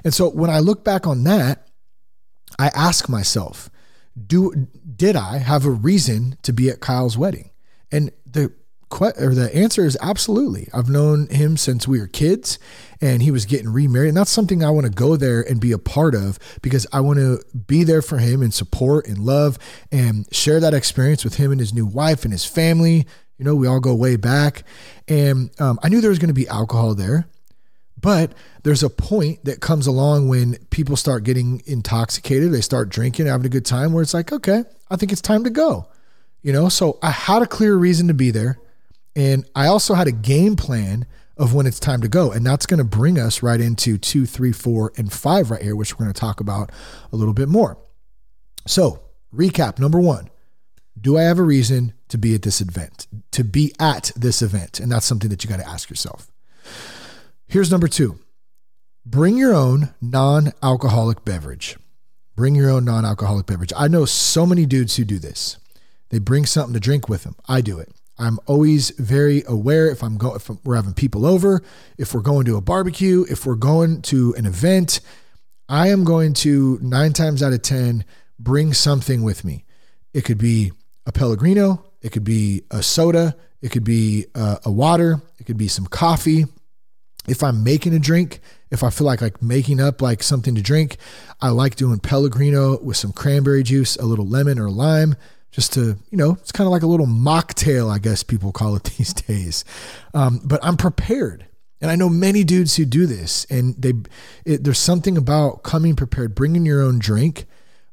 And 0.03 0.14
so 0.14 0.31
when 0.31 0.49
I 0.49 0.61
look 0.61 0.83
back 0.83 1.07
on 1.07 1.25
that, 1.25 1.69
I 2.59 2.69
ask 2.69 3.09
myself, 3.09 3.69
do 4.27 4.69
did 4.97 5.16
I 5.16 5.38
have 5.38 5.66
a 5.66 5.71
reason 5.71 6.37
to 6.43 6.53
be 6.53 6.71
at 6.71 6.81
Kyle's 6.81 7.19
wedding? 7.19 7.51
And 7.93 8.12
the 8.27 8.53
or 8.92 9.35
the 9.35 9.50
answer 9.55 9.85
is 9.85 9.96
absolutely. 10.00 10.68
I've 10.74 10.90
known 10.90 11.29
him 11.29 11.57
since 11.57 11.87
we 11.87 12.00
were 12.00 12.07
kids 12.07 12.59
and 13.00 13.22
he 13.22 13.31
was 13.31 13.46
getting 13.46 13.72
remarried. 13.72 14.09
And 14.09 14.16
that's 14.16 14.31
something 14.31 14.62
I 14.62 14.70
want 14.70 14.87
to 14.87 14.92
go 14.92 15.16
there 15.16 15.40
and 15.42 15.61
be 15.61 15.72
a 15.72 15.79
part 15.79 16.14
of 16.14 16.38
because 16.61 16.87
I 16.92 17.00
want 17.00 17.18
to 17.18 17.42
be 17.66 17.85
there 17.85 18.03
for 18.03 18.18
him 18.18 18.42
and 18.42 18.53
support 18.53 19.07
and 19.07 19.18
love 19.18 19.59
and 19.90 20.26
share 20.35 20.61
that 20.61 20.74
experience 20.74 21.24
with 21.24 21.37
him 21.37 21.53
and 21.53 21.61
his 21.61 21.72
new 21.72 21.87
wife 21.87 22.24
and 22.24 22.33
his 22.33 22.44
family. 22.44 23.07
You 23.38 23.44
know, 23.44 23.55
we 23.55 23.66
all 23.66 23.81
go 23.81 23.94
way 23.94 24.16
back. 24.16 24.64
And 25.09 25.50
um, 25.61 25.79
I 25.83 25.88
knew 25.88 26.00
there 26.00 26.11
was 26.11 26.18
going 26.18 26.29
to 26.29 26.35
be 26.35 26.48
alcohol 26.48 26.94
there. 26.94 27.26
But 28.00 28.33
there's 28.62 28.83
a 28.83 28.90
point 28.90 29.44
that 29.44 29.61
comes 29.61 29.87
along 29.87 30.29
when 30.29 30.57
people 30.70 30.96
start 30.96 31.24
getting 31.24 31.62
intoxicated, 31.66 32.53
they 32.53 32.62
start 32.62 32.88
drinking, 32.88 33.26
having 33.26 33.46
a 33.46 33.50
good 33.50 33.66
time, 33.66 33.92
where 33.92 34.03
it's 34.03 34.14
like, 34.14 34.33
okay, 34.33 34.64
I 34.90 34.96
think 34.96 35.12
it's 35.12 35.20
time 35.20 35.44
to 35.44 35.50
go. 35.50 35.87
You 36.42 36.53
know, 36.53 36.70
so 36.70 36.98
I 37.03 37.11
had 37.11 37.42
a 37.42 37.46
clear 37.46 37.76
reason 37.76 38.09
to 38.09 38.14
be 38.14 38.31
there. 38.31 38.59
And 39.16 39.44
I 39.55 39.66
also 39.66 39.94
had 39.94 40.07
a 40.07 40.12
game 40.12 40.57
plan 40.57 41.07
of 41.37 41.55
when 41.55 41.66
it's 41.66 41.81
time 41.81 42.03
to 42.03 42.09
go. 42.09 42.31
And 42.31 42.44
that's 42.44 42.66
going 42.66 42.79
to 42.79 42.85
bring 42.85 43.18
us 43.18 43.42
right 43.42 43.61
into 43.61 43.96
two, 43.96 44.27
three, 44.27 44.53
four, 44.53 44.92
and 44.96 45.12
five 45.12 45.51
right 45.51 45.62
here, 45.62 45.75
which 45.75 45.94
we're 45.94 46.05
going 46.05 46.12
to 46.12 46.20
talk 46.20 46.40
about 46.40 46.70
a 47.12 47.16
little 47.16 47.35
bit 47.35 47.49
more. 47.49 47.79
So, 48.66 49.01
recap 49.35 49.79
number 49.79 49.99
one 49.99 50.29
Do 51.01 51.16
I 51.16 51.23
have 51.23 51.38
a 51.38 51.42
reason 51.42 51.94
to 52.09 52.18
be 52.18 52.35
at 52.35 52.42
this 52.42 52.61
event, 52.61 53.07
to 53.33 53.42
be 53.42 53.73
at 53.81 54.12
this 54.14 54.42
event? 54.42 54.81
And 54.81 54.92
that's 54.92 55.07
something 55.07 55.31
that 55.31 55.42
you 55.42 55.49
got 55.49 55.61
to 55.61 55.68
ask 55.68 55.88
yourself. 55.88 56.31
Here's 57.46 57.70
number 57.70 57.88
two 57.88 58.20
bring 59.05 59.37
your 59.37 59.55
own 59.55 59.94
non 60.01 60.53
alcoholic 60.62 61.25
beverage. 61.25 61.77
Bring 62.37 62.55
your 62.55 62.70
own 62.70 62.85
non 62.85 63.05
alcoholic 63.05 63.46
beverage. 63.46 63.73
I 63.77 63.88
know 63.88 64.05
so 64.05 64.46
many 64.46 64.66
dudes 64.66 64.96
who 64.96 65.05
do 65.05 65.18
this. 65.18 65.57
They 66.11 66.18
bring 66.18 66.44
something 66.44 66.75
to 66.75 66.81
drink 66.81 67.09
with 67.09 67.25
them. 67.25 67.37
I 67.49 67.61
do 67.61 67.79
it. 67.79 67.92
I'm 68.21 68.39
always 68.47 68.91
very 68.91 69.43
aware 69.49 69.91
if 69.91 70.03
I'm 70.05 70.17
going, 70.17 70.37
if 70.37 70.51
we're 70.65 70.77
having 70.77 70.95
people 70.95 71.27
over, 71.27 71.63
if 71.99 72.15
we're 72.15 72.21
going 72.21 72.45
to 72.47 72.57
a 72.57 72.61
barbecue, 72.61 73.25
if 73.29 73.47
we're 73.47 73.55
going 73.55 74.03
to 74.03 74.35
an 74.37 74.47
event, 74.47 75.01
I 75.69 75.89
am 75.89 76.05
going 76.05 76.35
to 76.35 76.79
nine 76.83 77.13
times 77.13 77.43
out 77.43 77.53
of 77.53 77.63
10 77.63 78.05
bring 78.39 78.73
something 78.73 79.23
with 79.23 79.45
me. 79.45 79.65
It 80.15 80.25
could 80.25 80.39
be 80.39 80.73
a 81.07 81.13
Pellegrino, 81.13 81.85
it 82.03 82.13
could 82.13 82.25
be 82.25 82.63
a 82.71 82.83
soda, 82.83 83.37
it 83.63 83.71
could 83.71 83.85
be 83.85 84.27
a, 84.35 84.59
a 84.67 84.71
water, 84.71 85.21
it 85.39 85.45
could 85.45 85.57
be 85.57 85.69
some 85.69 85.87
coffee, 85.87 86.45
if 87.27 87.43
I'm 87.43 87.65
making 87.65 87.95
a 87.95 87.99
drink 87.99 88.41
if 88.71 88.85
I 88.85 88.91
feel 88.91 89.07
like 89.07 89.21
like 89.21 89.43
making 89.43 89.81
up 89.81 90.01
like 90.01 90.23
something 90.23 90.55
to 90.55 90.63
drink, 90.63 90.97
I 91.41 91.49
like 91.51 91.77
doing 91.77 91.99
Pellegrino 91.99 92.81
with 92.81 92.97
some 92.97 93.13
cranberry 93.13 93.63
juice, 93.63 93.97
a 93.97 94.05
little 94.05 94.27
lemon 94.27 94.59
or 94.59 94.71
lime, 94.71 95.17
just 95.51 95.73
to 95.75 95.99
you 96.11 96.19
know, 96.19 96.33
it's 96.41 96.53
kind 96.53 96.67
of 96.67 96.73
like 96.73 96.83
a 96.83 96.87
little 96.87 97.07
mocktail, 97.07 97.93
I 97.93 97.99
guess 97.99 98.23
people 98.23 98.53
call 98.53 98.77
it 98.77 98.85
these 98.99 99.13
days. 99.13 99.65
Um, 100.15 100.41
but 100.45 100.61
I'm 100.63 100.77
prepared, 100.77 101.47
and 101.81 101.91
I 101.91 101.97
know 101.97 102.09
many 102.09 102.45
dudes 102.45 102.77
who 102.77 102.85
do 102.85 103.07
this, 103.07 103.47
and 103.51 103.75
they 103.81 103.95
it, 104.45 104.65
there's 104.65 104.79
something 104.79 105.17
about 105.17 105.63
coming 105.63 105.97
prepared, 105.97 106.35
bringing 106.35 106.67
your 106.67 106.83
own 106.83 106.99
drink 106.99 107.47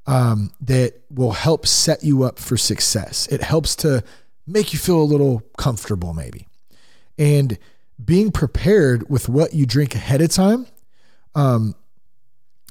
um, 0.05 0.51
that 0.61 1.01
will 1.09 1.33
help 1.33 1.67
set 1.67 2.03
you 2.03 2.23
up 2.23 2.39
for 2.39 2.57
success. 2.57 3.27
It 3.27 3.41
helps 3.41 3.75
to 3.77 4.03
make 4.45 4.71
you 4.71 4.79
feel 4.79 5.01
a 5.01 5.03
little 5.03 5.41
comfortable, 5.57 6.13
maybe, 6.13 6.47
and 7.17 7.57
being 8.03 8.31
prepared 8.31 9.09
with 9.09 9.27
what 9.27 9.53
you 9.53 9.65
drink 9.65 9.95
ahead 9.95 10.21
of 10.21 10.29
time. 10.29 10.67
Um, 11.35 11.75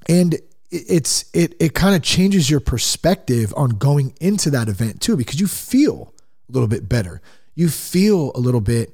and 0.08 0.38
it's 0.70 1.24
it 1.32 1.54
it 1.60 1.74
kind 1.74 1.94
of 1.94 2.02
changes 2.02 2.50
your 2.50 2.60
perspective 2.60 3.52
on 3.56 3.70
going 3.70 4.14
into 4.20 4.50
that 4.50 4.68
event 4.68 5.00
too 5.00 5.16
because 5.16 5.40
you 5.40 5.46
feel 5.46 6.12
a 6.48 6.52
little 6.52 6.68
bit 6.68 6.88
better. 6.88 7.20
You 7.54 7.68
feel 7.68 8.32
a 8.34 8.38
little 8.38 8.60
bit 8.60 8.92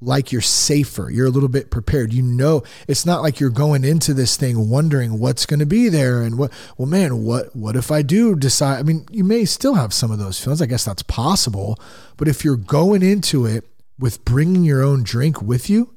like 0.00 0.30
you're 0.30 0.42
safer. 0.42 1.10
You're 1.10 1.26
a 1.26 1.30
little 1.30 1.48
bit 1.48 1.70
prepared. 1.70 2.12
You 2.12 2.22
know, 2.22 2.62
it's 2.86 3.06
not 3.06 3.22
like 3.22 3.40
you're 3.40 3.50
going 3.50 3.84
into 3.84 4.12
this 4.12 4.36
thing 4.36 4.68
wondering 4.68 5.18
what's 5.18 5.46
going 5.46 5.60
to 5.60 5.66
be 5.66 5.88
there 5.88 6.22
and 6.22 6.36
what 6.36 6.52
well 6.76 6.88
man, 6.88 7.24
what 7.24 7.54
what 7.54 7.76
if 7.76 7.90
I 7.90 8.02
do 8.02 8.34
decide 8.34 8.78
I 8.78 8.82
mean, 8.82 9.06
you 9.10 9.24
may 9.24 9.44
still 9.44 9.74
have 9.74 9.94
some 9.94 10.10
of 10.10 10.18
those 10.18 10.38
feelings. 10.38 10.62
I 10.62 10.66
guess 10.66 10.84
that's 10.84 11.02
possible, 11.02 11.78
but 12.16 12.28
if 12.28 12.44
you're 12.44 12.56
going 12.56 13.02
into 13.02 13.46
it 13.46 13.64
with 13.98 14.24
bringing 14.24 14.64
your 14.64 14.82
own 14.82 15.02
drink 15.02 15.40
with 15.40 15.70
you, 15.70 15.95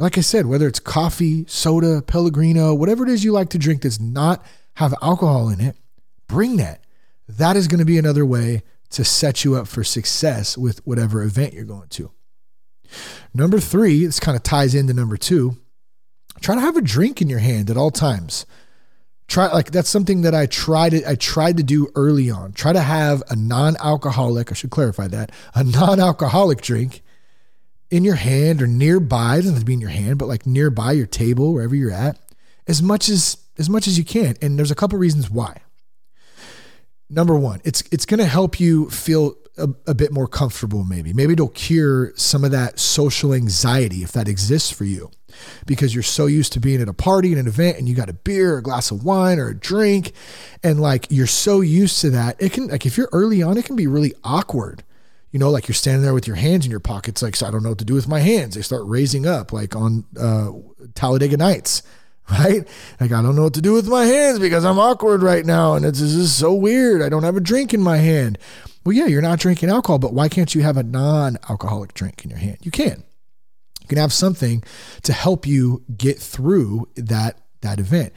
like 0.00 0.16
I 0.16 0.22
said, 0.22 0.46
whether 0.46 0.66
it's 0.66 0.80
coffee, 0.80 1.44
soda, 1.46 2.00
Pellegrino, 2.02 2.74
whatever 2.74 3.04
it 3.04 3.10
is 3.10 3.22
you 3.22 3.32
like 3.32 3.50
to 3.50 3.58
drink 3.58 3.82
that's 3.82 4.00
not 4.00 4.44
have 4.74 4.94
alcohol 5.02 5.50
in 5.50 5.60
it, 5.60 5.76
bring 6.26 6.56
that. 6.56 6.82
That 7.28 7.56
is 7.56 7.68
going 7.68 7.80
to 7.80 7.84
be 7.84 7.98
another 7.98 8.24
way 8.24 8.62
to 8.90 9.04
set 9.04 9.44
you 9.44 9.54
up 9.54 9.68
for 9.68 9.84
success 9.84 10.56
with 10.56 10.84
whatever 10.86 11.22
event 11.22 11.52
you're 11.52 11.64
going 11.64 11.88
to. 11.90 12.10
Number 13.34 13.60
three, 13.60 14.06
this 14.06 14.18
kind 14.18 14.36
of 14.36 14.42
ties 14.42 14.74
into 14.74 14.94
number 14.94 15.16
two. 15.16 15.58
Try 16.40 16.54
to 16.54 16.60
have 16.60 16.76
a 16.76 16.82
drink 16.82 17.20
in 17.20 17.28
your 17.28 17.38
hand 17.38 17.70
at 17.70 17.76
all 17.76 17.90
times. 17.90 18.46
Try 19.28 19.52
like 19.52 19.70
that's 19.70 19.88
something 19.88 20.22
that 20.22 20.34
I 20.34 20.46
tried 20.46 20.94
I 21.04 21.14
tried 21.14 21.58
to 21.58 21.62
do 21.62 21.88
early 21.94 22.30
on. 22.30 22.52
Try 22.52 22.72
to 22.72 22.80
have 22.80 23.22
a 23.30 23.36
non-alcoholic, 23.36 24.50
I 24.50 24.54
should 24.54 24.70
clarify 24.70 25.06
that, 25.08 25.30
a 25.54 25.62
non-alcoholic 25.62 26.62
drink 26.62 27.02
in 27.90 28.04
your 28.04 28.14
hand 28.14 28.62
or 28.62 28.66
nearby. 28.66 29.34
It 29.34 29.38
doesn't 29.38 29.54
have 29.54 29.62
to 29.62 29.66
be 29.66 29.74
in 29.74 29.80
your 29.80 29.90
hand, 29.90 30.18
but 30.18 30.28
like 30.28 30.46
nearby 30.46 30.92
your 30.92 31.06
table, 31.06 31.52
wherever 31.52 31.74
you're 31.74 31.90
at, 31.90 32.18
as 32.66 32.82
much 32.82 33.08
as 33.08 33.36
as 33.58 33.68
much 33.68 33.86
as 33.86 33.98
you 33.98 34.04
can. 34.04 34.36
And 34.40 34.58
there's 34.58 34.70
a 34.70 34.76
couple 34.76 34.98
reasons 34.98 35.30
why. 35.30 35.60
Number 37.08 37.36
one, 37.36 37.60
it's 37.64 37.82
it's 37.90 38.06
to 38.06 38.24
help 38.24 38.60
you 38.60 38.88
feel 38.90 39.34
a, 39.58 39.68
a, 39.88 39.94
bit 39.94 40.12
more 40.12 40.28
comfortable. 40.28 40.84
Maybe 40.84 41.12
maybe 41.12 41.32
it'll 41.32 41.48
cure 41.48 42.12
some 42.14 42.44
of 42.44 42.52
that 42.52 42.78
social 42.78 43.34
anxiety 43.34 44.04
if 44.04 44.12
that 44.12 44.28
exists 44.28 44.70
for 44.70 44.84
you, 44.84 45.10
because 45.66 45.92
you're 45.92 46.04
so 46.04 46.26
used 46.26 46.52
to 46.52 46.60
being 46.60 46.80
at 46.80 46.88
a 46.88 46.94
party 46.94 47.30
and 47.32 47.40
an 47.40 47.48
event, 47.48 47.78
and 47.78 47.88
you 47.88 47.96
got 47.96 48.08
a 48.08 48.12
beer, 48.14 48.58
a 48.58 48.62
glass 48.62 48.92
of 48.92 49.04
wine, 49.04 49.40
or 49.40 49.48
a 49.48 49.56
drink, 49.56 50.12
and 50.62 50.80
like 50.80 51.08
you're 51.10 51.26
so 51.26 51.60
used 51.60 52.00
to 52.02 52.10
that. 52.10 52.36
It 52.38 52.52
can 52.52 52.68
like 52.68 52.86
if 52.86 52.96
you're 52.96 53.10
early 53.12 53.42
on, 53.42 53.58
it 53.58 53.64
can 53.64 53.74
be 53.74 53.88
really 53.88 54.14
awkward 54.22 54.84
you 55.30 55.38
know, 55.38 55.50
like 55.50 55.68
you're 55.68 55.74
standing 55.74 56.02
there 56.02 56.14
with 56.14 56.26
your 56.26 56.36
hands 56.36 56.64
in 56.64 56.70
your 56.70 56.80
pockets, 56.80 57.22
like, 57.22 57.36
so 57.36 57.46
I 57.46 57.50
don't 57.50 57.62
know 57.62 57.70
what 57.70 57.78
to 57.78 57.84
do 57.84 57.94
with 57.94 58.08
my 58.08 58.20
hands. 58.20 58.54
They 58.54 58.62
start 58.62 58.82
raising 58.84 59.26
up, 59.26 59.52
like 59.52 59.76
on 59.76 60.04
uh, 60.18 60.50
Talladega 60.94 61.36
Nights, 61.36 61.82
right? 62.30 62.66
Like, 63.00 63.12
I 63.12 63.22
don't 63.22 63.36
know 63.36 63.44
what 63.44 63.54
to 63.54 63.62
do 63.62 63.72
with 63.72 63.86
my 63.86 64.04
hands 64.04 64.38
because 64.38 64.64
I'm 64.64 64.78
awkward 64.78 65.22
right 65.22 65.46
now. 65.46 65.74
And 65.74 65.84
it's, 65.84 66.00
this 66.00 66.14
is 66.14 66.34
so 66.34 66.52
weird. 66.52 67.02
I 67.02 67.08
don't 67.08 67.22
have 67.22 67.36
a 67.36 67.40
drink 67.40 67.72
in 67.72 67.80
my 67.80 67.98
hand. 67.98 68.38
Well, 68.84 68.92
yeah, 68.92 69.06
you're 69.06 69.22
not 69.22 69.38
drinking 69.38 69.68
alcohol, 69.68 69.98
but 69.98 70.14
why 70.14 70.28
can't 70.28 70.54
you 70.54 70.62
have 70.62 70.76
a 70.76 70.82
non 70.82 71.38
alcoholic 71.48 71.94
drink 71.94 72.24
in 72.24 72.30
your 72.30 72.38
hand? 72.38 72.58
You 72.62 72.70
can. 72.70 73.04
You 73.80 73.86
can 73.86 73.98
have 73.98 74.12
something 74.12 74.64
to 75.02 75.12
help 75.12 75.46
you 75.46 75.84
get 75.96 76.18
through 76.18 76.88
that, 76.96 77.38
that 77.60 77.78
event. 77.78 78.12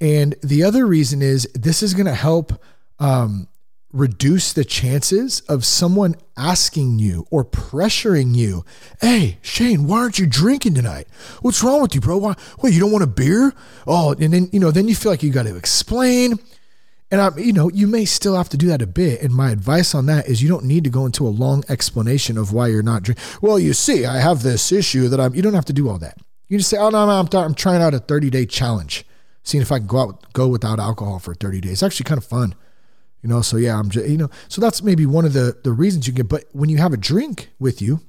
And 0.00 0.34
the 0.42 0.64
other 0.64 0.86
reason 0.86 1.22
is 1.22 1.48
this 1.54 1.82
is 1.82 1.94
going 1.94 2.06
to 2.06 2.14
help 2.14 2.60
um, 2.98 3.48
reduce 3.92 4.52
the 4.52 4.64
chances 4.64 5.40
of 5.48 5.64
someone 5.64 6.14
asking 6.36 6.98
you 6.98 7.26
or 7.30 7.44
pressuring 7.44 8.34
you, 8.34 8.64
"Hey, 9.00 9.38
Shane, 9.42 9.86
why 9.86 10.00
aren't 10.00 10.18
you 10.18 10.26
drinking 10.26 10.74
tonight? 10.74 11.06
What's 11.42 11.62
wrong 11.62 11.82
with 11.82 11.94
you, 11.94 12.00
bro? 12.00 12.16
Why? 12.18 12.34
Wait, 12.62 12.72
you 12.74 12.80
don't 12.80 12.92
want 12.92 13.04
a 13.04 13.08
beer? 13.08 13.52
Oh, 13.86 14.12
and 14.12 14.32
then 14.32 14.48
you 14.52 14.60
know, 14.60 14.70
then 14.70 14.88
you 14.88 14.94
feel 14.94 15.12
like 15.12 15.22
you 15.22 15.30
got 15.30 15.46
to 15.46 15.56
explain." 15.56 16.38
And 17.12 17.20
I'm, 17.20 17.36
you 17.38 17.52
know, 17.52 17.68
you 17.70 17.88
may 17.88 18.04
still 18.04 18.36
have 18.36 18.48
to 18.50 18.56
do 18.56 18.68
that 18.68 18.80
a 18.80 18.86
bit. 18.86 19.20
And 19.20 19.34
my 19.34 19.50
advice 19.50 19.96
on 19.96 20.06
that 20.06 20.28
is 20.28 20.42
you 20.42 20.48
don't 20.48 20.64
need 20.64 20.84
to 20.84 20.90
go 20.90 21.06
into 21.06 21.26
a 21.26 21.28
long 21.28 21.64
explanation 21.68 22.38
of 22.38 22.52
why 22.52 22.68
you're 22.68 22.84
not 22.84 23.02
drinking. 23.02 23.24
Well, 23.42 23.58
you 23.58 23.72
see, 23.72 24.06
I 24.06 24.18
have 24.18 24.42
this 24.42 24.70
issue 24.70 25.08
that 25.08 25.18
I'm. 25.18 25.34
You 25.34 25.42
don't 25.42 25.54
have 25.54 25.64
to 25.66 25.72
do 25.72 25.88
all 25.88 25.98
that. 25.98 26.18
You 26.48 26.58
just 26.58 26.70
say, 26.70 26.78
"Oh 26.78 26.90
no, 26.90 27.06
no 27.06 27.12
I'm, 27.12 27.28
I'm 27.32 27.54
trying 27.54 27.82
out 27.82 27.94
a 27.94 27.98
30 27.98 28.30
day 28.30 28.46
challenge, 28.46 29.04
seeing 29.42 29.62
if 29.62 29.72
I 29.72 29.78
can 29.78 29.88
go 29.88 29.98
out 29.98 30.32
go 30.32 30.46
without 30.46 30.78
alcohol 30.78 31.18
for 31.18 31.34
30 31.34 31.60
days." 31.60 31.72
It's 31.72 31.82
actually 31.82 32.04
kind 32.04 32.18
of 32.18 32.24
fun. 32.24 32.54
You 33.22 33.28
know, 33.28 33.42
so 33.42 33.56
yeah, 33.56 33.78
I'm 33.78 33.90
just, 33.90 34.08
you 34.08 34.16
know, 34.16 34.30
so 34.48 34.60
that's 34.60 34.82
maybe 34.82 35.04
one 35.06 35.24
of 35.24 35.32
the 35.32 35.56
the 35.62 35.72
reasons 35.72 36.06
you 36.06 36.12
get. 36.12 36.28
But 36.28 36.44
when 36.52 36.70
you 36.70 36.78
have 36.78 36.92
a 36.92 36.96
drink 36.96 37.50
with 37.58 37.82
you, 37.82 38.00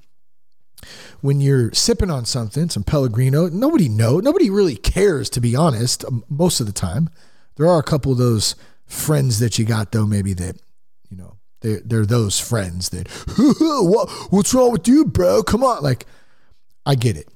when 1.20 1.42
you're 1.42 1.72
sipping 1.74 2.10
on 2.10 2.26
something, 2.26 2.70
some 2.70 2.84
Pellegrino, 2.84 3.48
nobody 3.48 3.90
know, 3.90 4.20
nobody 4.20 4.50
really 4.50 4.76
cares 4.76 5.30
to 5.32 5.42
be 5.42 5.56
honest. 5.56 6.06
Um, 6.06 6.24
most 6.30 6.60
of 6.60 6.66
the 6.66 6.72
time, 6.72 7.10
there 7.56 7.68
are 7.68 7.80
a 7.80 7.84
couple 7.84 8.12
of 8.12 8.18
those 8.18 8.56
friends 8.86 9.40
that 9.40 9.60
you 9.60 9.66
got 9.66 9.92
though, 9.92 10.06
maybe 10.06 10.34
that 10.34 10.62
you 11.10 11.18
know 11.18 11.38
they're 11.60 11.82
they're 11.84 12.06
those 12.06 12.40
friends 12.40 12.90
that 12.90 13.08
what 13.38 14.10
what's 14.32 14.54
wrong 14.54 14.72
with 14.72 14.88
you, 14.88 15.06
bro? 15.06 15.44
Come 15.44 15.64
on, 15.64 15.84
like 15.84 16.06
I 16.86 16.96
get 16.96 17.18
it, 17.18 17.28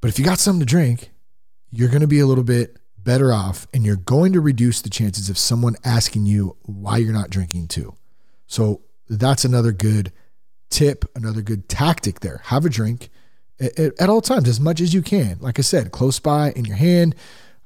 but 0.00 0.08
if 0.08 0.18
you 0.18 0.24
got 0.24 0.38
something 0.38 0.60
to 0.60 0.66
drink, 0.66 1.10
you're 1.70 1.90
gonna 1.90 2.06
be 2.06 2.20
a 2.20 2.26
little 2.26 2.44
bit 2.44 2.78
better 3.06 3.32
off 3.32 3.66
and 3.72 3.86
you're 3.86 3.96
going 3.96 4.32
to 4.34 4.40
reduce 4.40 4.82
the 4.82 4.90
chances 4.90 5.30
of 5.30 5.38
someone 5.38 5.76
asking 5.84 6.26
you 6.26 6.56
why 6.62 6.98
you're 6.98 7.14
not 7.14 7.30
drinking 7.30 7.68
too. 7.68 7.94
So 8.46 8.82
that's 9.08 9.44
another 9.44 9.72
good 9.72 10.12
tip, 10.68 11.04
another 11.14 11.40
good 11.40 11.68
tactic 11.68 12.20
there. 12.20 12.42
Have 12.46 12.66
a 12.66 12.68
drink 12.68 13.08
at, 13.60 14.08
all 14.08 14.20
times, 14.20 14.48
as 14.48 14.60
much 14.60 14.80
as 14.80 14.92
you 14.92 15.02
can. 15.02 15.38
Like 15.40 15.58
I 15.58 15.62
said, 15.62 15.92
close 15.92 16.18
by 16.18 16.50
in 16.52 16.64
your 16.64 16.76
hand, 16.76 17.14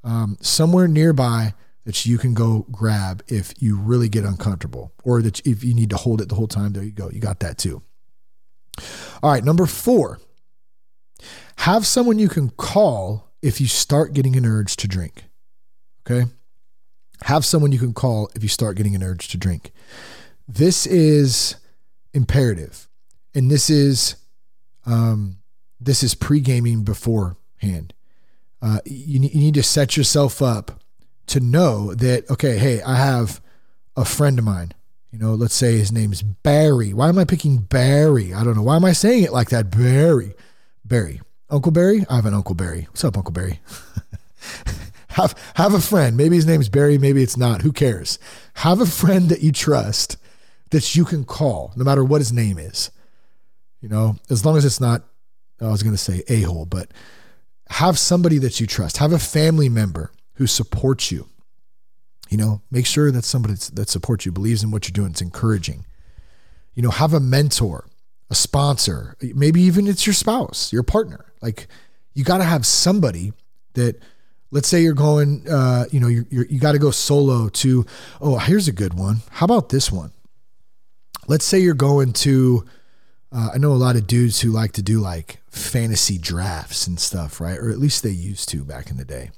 um, 0.05 0.37
somewhere 0.41 0.87
nearby 0.87 1.55
that 1.85 2.05
you 2.05 2.19
can 2.19 2.35
go 2.35 2.67
grab 2.71 3.23
if 3.27 3.55
you 3.61 3.77
really 3.77 4.11
get 4.11 4.25
uncomfortable 4.25 4.93
or 5.03 5.23
that 5.23 5.45
if 5.47 5.65
you 5.65 5.75
need 5.75 5.91
to 5.91 5.97
hold 5.97 6.21
it 6.21 6.29
the 6.29 6.35
whole 6.35 6.49
time. 6.49 6.75
There 6.75 6.85
you 6.85 6.93
go. 6.93 7.11
You 7.11 7.21
got 7.21 7.41
that 7.41 7.57
too. 7.57 7.83
All 9.23 9.33
right. 9.33 9.43
Number 9.43 9.65
four, 9.65 10.21
have 11.57 11.87
someone 11.87 12.19
you 12.19 12.29
can 12.29 12.51
call 12.51 13.33
if 13.41 13.59
you 13.59 13.67
start 13.67 14.13
getting 14.13 14.37
an 14.37 14.45
urge 14.45 14.77
to 14.77 14.87
drink. 14.87 15.25
Okay. 16.07 16.31
Have 17.25 17.45
someone 17.45 17.73
you 17.73 17.79
can 17.79 17.93
call 17.93 18.31
if 18.35 18.43
you 18.43 18.49
start 18.49 18.77
getting 18.77 18.95
an 18.95 19.03
urge 19.03 19.29
to 19.29 19.37
drink. 19.37 19.73
This 20.49 20.87
is 20.87 21.57
imperative. 22.13 22.89
And 23.35 23.51
this 23.51 23.71
is 23.71 24.17
um, 24.87 25.37
this 25.81 26.03
is 26.03 26.15
pre-gaming 26.15 26.83
beforehand. 26.83 27.95
Uh, 28.63 28.81
you, 28.85 29.21
you 29.21 29.41
need 29.41 29.55
to 29.55 29.63
set 29.63 29.97
yourself 29.97 30.43
up 30.43 30.83
to 31.27 31.41
know 31.41 31.95
that 31.95 32.29
okay, 32.31 32.59
hey, 32.59 32.83
I 32.83 32.97
have 32.97 33.41
a 33.97 34.05
friend 34.05 34.39
of 34.39 34.45
mine. 34.45 34.73
You 35.13 35.19
know, 35.19 35.35
let's 35.35 35.55
say 35.55 35.77
his 35.77 35.91
name's 35.91 36.23
Barry. 36.23 36.93
Why 36.93 37.09
am 37.09 37.19
I 37.19 37.25
picking 37.25 37.59
Barry? 37.59 38.33
I 38.33 38.45
don't 38.45 38.57
know. 38.57 38.63
Why 38.63 38.77
am 38.77 38.85
I 38.85 38.93
saying 38.93 39.25
it 39.25 39.33
like 39.33 39.51
that? 39.51 39.71
Barry. 39.71 40.35
Barry. 40.85 41.21
Uncle 41.49 41.73
Barry? 41.73 42.05
I 42.09 42.17
have 42.17 42.27
an 42.27 42.35
Uncle 42.35 42.55
Barry. 42.55 42.87
What's 42.91 43.05
up, 43.05 43.17
Uncle 43.17 43.33
Barry? 43.33 43.61
Have 45.11 45.35
have 45.55 45.75
a 45.75 45.81
friend. 45.81 46.17
Maybe 46.17 46.37
his 46.37 46.47
name's 46.47 46.69
Barry, 46.69 46.99
maybe 46.99 47.23
it's 47.23 47.37
not. 47.37 47.63
Who 47.63 47.73
cares? 47.73 48.19
Have 48.55 48.81
a 48.81 48.87
friend 48.87 49.29
that 49.29 49.43
you 49.43 49.53
trust 49.53 50.17
that 50.71 50.95
you 50.95 51.05
can 51.05 51.25
call, 51.25 51.73
no 51.77 51.85
matter 51.85 52.05
what 52.05 52.21
his 52.21 52.33
name 52.33 52.59
is. 52.59 52.91
You 53.81 53.89
know, 53.89 54.17
as 54.29 54.45
long 54.45 54.57
as 54.57 54.65
it's 54.65 54.81
not, 54.81 55.03
I 55.61 55.69
was 55.69 55.83
going 55.83 55.95
to 55.95 55.99
say 55.99 56.23
a 56.29 56.43
hole, 56.43 56.65
but 56.65 56.93
have 57.71 57.99
somebody 57.99 58.39
that 58.39 58.61
you 58.61 58.67
trust. 58.67 58.99
Have 58.99 59.13
a 59.13 59.19
family 59.19 59.69
member 59.69 60.13
who 60.35 60.47
supports 60.47 61.11
you. 61.11 61.27
You 62.29 62.37
know, 62.37 62.63
make 62.71 62.87
sure 62.87 63.11
that 63.11 63.25
somebody 63.25 63.55
that 63.73 63.89
supports 63.89 64.25
you 64.25 64.33
believes 64.33 64.63
in 64.63 64.71
what 64.71 64.87
you're 64.87 64.93
doing. 64.93 65.11
It's 65.11 65.21
encouraging. 65.21 65.87
You 66.75 66.83
know, 66.83 66.91
have 66.91 67.13
a 67.13 67.21
mentor, 67.21 67.87
a 68.31 68.35
sponsor, 68.35 69.17
maybe 69.35 69.61
even 69.63 69.89
it's 69.89 70.07
your 70.07 70.15
spouse, 70.15 70.73
your 70.73 70.85
partner. 70.85 71.33
Like, 71.43 71.67
you 72.15 72.23
got 72.23 72.39
to 72.39 72.45
have 72.45 72.65
somebody 72.65 73.33
that 73.75 74.01
let's 74.51 74.69
say 74.69 74.83
you're 74.83 74.95
going, 74.95 75.49
uh, 75.49 75.87
you 75.91 76.01
know, 76.01 76.09
you're, 76.09 76.27
you're, 76.31 76.47
you 76.47 76.59
got 76.59 76.73
to 76.73 76.79
go 76.79 76.91
solo 76.91 77.49
to, 77.49 77.87
oh, 78.21 78.39
here's 78.39 78.69
a 78.69 78.73
good 78.73 78.95
one. 78.95 79.19
How 79.31 79.45
about 79.45 79.69
this 79.69 79.91
one? 79.93 80.13
Let's 81.29 81.45
say 81.45 81.59
you're 81.61 81.75
going 81.75 82.13
to 82.15 82.65
uh, 83.33 83.51
I 83.55 83.59
know 83.59 83.73
a 83.73 83.75
lot 83.75 83.97
of 83.97 84.07
dudes 84.07 84.41
who 84.41 84.51
like 84.51 84.73
to 84.73 84.83
do 84.83 85.01
like 85.01 85.41
fantasy 85.51 86.19
drafts 86.19 86.87
and 86.87 86.99
stuff, 86.99 87.41
right? 87.41 87.59
Or 87.59 87.71
at 87.71 87.79
least 87.79 88.03
they 88.03 88.11
used 88.11 88.49
to 88.51 88.65
back 88.65 88.91
in 88.91 88.97
the 88.97 89.05
day. 89.05 89.31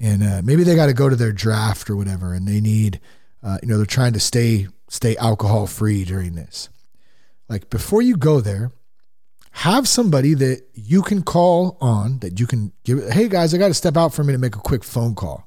And 0.00 0.22
uh, 0.22 0.40
maybe 0.42 0.64
they 0.64 0.74
got 0.74 0.86
to 0.86 0.94
go 0.94 1.08
to 1.08 1.16
their 1.16 1.32
draft 1.32 1.88
or 1.88 1.96
whatever, 1.96 2.32
and 2.32 2.48
they 2.48 2.60
need, 2.60 3.00
uh, 3.42 3.58
you 3.62 3.68
know, 3.68 3.76
they're 3.76 3.86
trying 3.86 4.14
to 4.14 4.20
stay 4.20 4.68
stay 4.88 5.16
alcohol 5.16 5.66
free 5.66 6.04
during 6.04 6.34
this. 6.34 6.68
Like 7.48 7.70
before 7.70 8.02
you 8.02 8.16
go 8.16 8.40
there, 8.40 8.72
have 9.52 9.86
somebody 9.86 10.34
that 10.34 10.62
you 10.74 11.02
can 11.02 11.22
call 11.22 11.76
on 11.80 12.18
that 12.20 12.40
you 12.40 12.46
can 12.46 12.72
give. 12.84 13.08
Hey 13.10 13.28
guys, 13.28 13.54
I 13.54 13.58
got 13.58 13.68
to 13.68 13.74
step 13.74 13.96
out 13.96 14.12
for 14.12 14.22
a 14.22 14.24
minute, 14.24 14.38
make 14.38 14.56
a 14.56 14.60
quick 14.60 14.82
phone 14.82 15.14
call, 15.14 15.46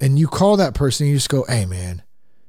and 0.00 0.18
you 0.18 0.26
call 0.26 0.56
that 0.56 0.74
person. 0.74 1.04
and 1.04 1.10
You 1.12 1.16
just 1.16 1.28
go, 1.28 1.44
hey 1.46 1.66
man, 1.66 2.02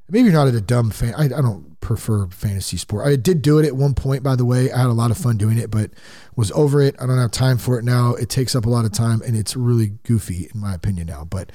maybe 0.09 0.29
you're 0.29 0.33
not 0.33 0.47
a 0.47 0.61
dumb 0.61 0.89
fan. 0.89 1.13
I, 1.15 1.25
I 1.25 1.41
don't 1.41 1.79
prefer 1.81 2.27
fantasy 2.27 2.77
sport. 2.77 3.05
I 3.05 3.17
did 3.17 3.41
do 3.41 3.59
it 3.59 3.65
at 3.65 3.75
one 3.75 3.93
point, 3.93 4.23
by 4.23 4.35
the 4.35 4.45
way. 4.45 4.71
I 4.71 4.77
had 4.77 4.87
a 4.87 4.93
lot 4.93 5.11
of 5.11 5.17
fun 5.17 5.37
doing 5.37 5.57
it, 5.57 5.69
but 5.69 5.91
was 6.35 6.51
over 6.53 6.81
it. 6.81 6.95
I 6.99 7.05
don't 7.05 7.17
have 7.17 7.31
time 7.31 7.57
for 7.57 7.77
it 7.77 7.83
now. 7.83 8.13
It 8.13 8.29
takes 8.29 8.55
up 8.55 8.65
a 8.65 8.69
lot 8.69 8.85
of 8.85 8.93
time 8.93 9.21
and 9.21 9.35
it's 9.35 9.57
really 9.57 9.87
goofy 10.03 10.49
in 10.53 10.61
my 10.61 10.73
opinion 10.73 11.07
now. 11.07 11.25
But 11.25 11.51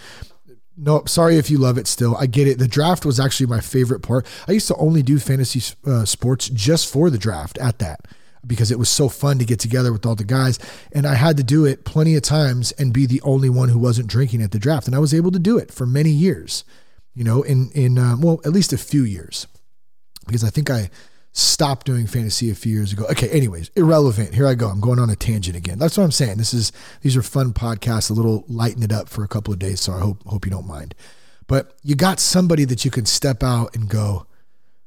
no, 0.77 1.03
sorry 1.07 1.39
if 1.39 1.51
you 1.51 1.57
love 1.57 1.79
it 1.79 1.87
still. 1.87 2.15
I 2.17 2.27
get 2.27 2.47
it. 2.47 2.59
The 2.59 2.69
draft 2.69 3.07
was 3.07 3.19
actually 3.19 3.47
my 3.47 3.61
favorite 3.61 4.01
part. 4.01 4.27
I 4.47 4.53
used 4.53 4.69
to 4.69 4.77
only 4.77 5.03
do 5.03 5.19
fantasy 5.19 5.75
uh, 5.87 6.05
sports 6.05 6.49
just 6.51 6.93
for 6.93 7.09
the 7.09 7.19
draft 7.19 7.57
at 7.59 7.79
that 7.79 8.01
because 8.47 8.71
it 8.71 8.79
was 8.79 8.89
so 8.89 9.09
fun 9.09 9.39
to 9.39 9.45
get 9.45 9.61
together 9.61 9.93
with 9.93 10.07
all 10.07 10.15
the 10.15 10.25
guys. 10.25 10.59
And 10.93 11.07
I 11.07 11.15
had 11.15 11.37
to 11.39 11.43
do 11.45 11.65
it 11.65 11.85
plenty 11.85 12.17
of 12.17 12.23
times 12.23 12.73
and 12.73 12.93
be 12.93 13.07
the 13.07 13.21
only 13.23 13.49
one 13.49 13.69
who 13.69 13.79
wasn't 13.79 14.09
drinking 14.09 14.43
at 14.43 14.53
the 14.53 14.59
draft. 14.59 14.87
And 14.87 14.95
I 14.95 15.01
was 15.01 15.15
able 15.15 15.31
to 15.33 15.39
do 15.39 15.59
it 15.59 15.73
for 15.73 15.87
many 15.87 16.11
years, 16.11 16.65
you 17.15 17.25
know, 17.25 17.43
in, 17.43 17.71
in, 17.73 17.99
uh, 17.99 18.17
well, 18.19 18.41
at 18.45 18.53
least 18.53 18.73
a 18.73 18.79
few 18.79 19.03
years 19.03 19.47
because 20.27 20.45
I 20.45 20.51
think 20.51 20.71
I 20.71 20.91
stopped 21.33 21.85
doing 21.85 22.07
fantasy 22.07 22.51
a 22.51 22.55
few 22.55 22.73
years 22.73 22.93
ago. 22.93 23.07
Okay, 23.11 23.29
anyways, 23.29 23.71
irrelevant. 23.75 24.35
Here 24.35 24.47
I 24.47 24.55
go. 24.55 24.69
I'm 24.69 24.81
going 24.81 24.99
on 24.99 25.11
a 25.11 25.17
tangent 25.17 25.57
again. 25.57 25.79
That's 25.79 25.99
what 25.99 26.05
I'm 26.05 26.13
saying. 26.13 26.39
This 26.39 26.55
is 26.55 26.73
these 27.03 27.17
are 27.17 27.23
fun 27.23 27.53
podcasts, 27.53 28.11
a 28.11 28.15
little 28.15 28.45
lighten 28.49 28.83
it 28.83 28.93
up 28.93 29.09
for 29.09 29.25
a 29.25 29.29
couple 29.29 29.53
of 29.53 29.59
days, 29.59 29.81
so 29.81 29.93
I 29.93 29.99
hope 29.99 30.23
hope 30.27 30.47
you 30.47 30.51
don't 30.51 30.67
mind. 30.67 30.95
But 31.47 31.75
you 31.83 31.95
got 31.95 32.21
somebody 32.21 32.65
that 32.67 32.85
you 32.85 32.91
can 32.91 33.05
step 33.05 33.43
out 33.43 33.75
and 33.75 33.89
go, 33.89 34.27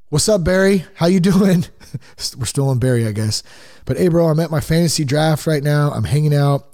"What's 0.10 0.30
up, 0.30 0.44
Barry? 0.44 0.86
How 0.96 1.08
you 1.08 1.20
doing?" 1.20 1.66
We're 2.38 2.46
still 2.46 2.70
on 2.70 2.80
Barry, 2.80 3.08
I 3.08 3.12
guess. 3.12 3.44
But 3.86 3.98
hey, 3.98 4.08
bro, 4.08 4.28
I'm 4.28 4.40
at 4.40 4.52
my 4.52 4.60
fantasy 4.60 5.06
draft 5.06 5.48
right 5.48 5.64
now. 5.64 5.92
I'm 5.92 6.04
hanging 6.04 6.34
out, 6.34 6.68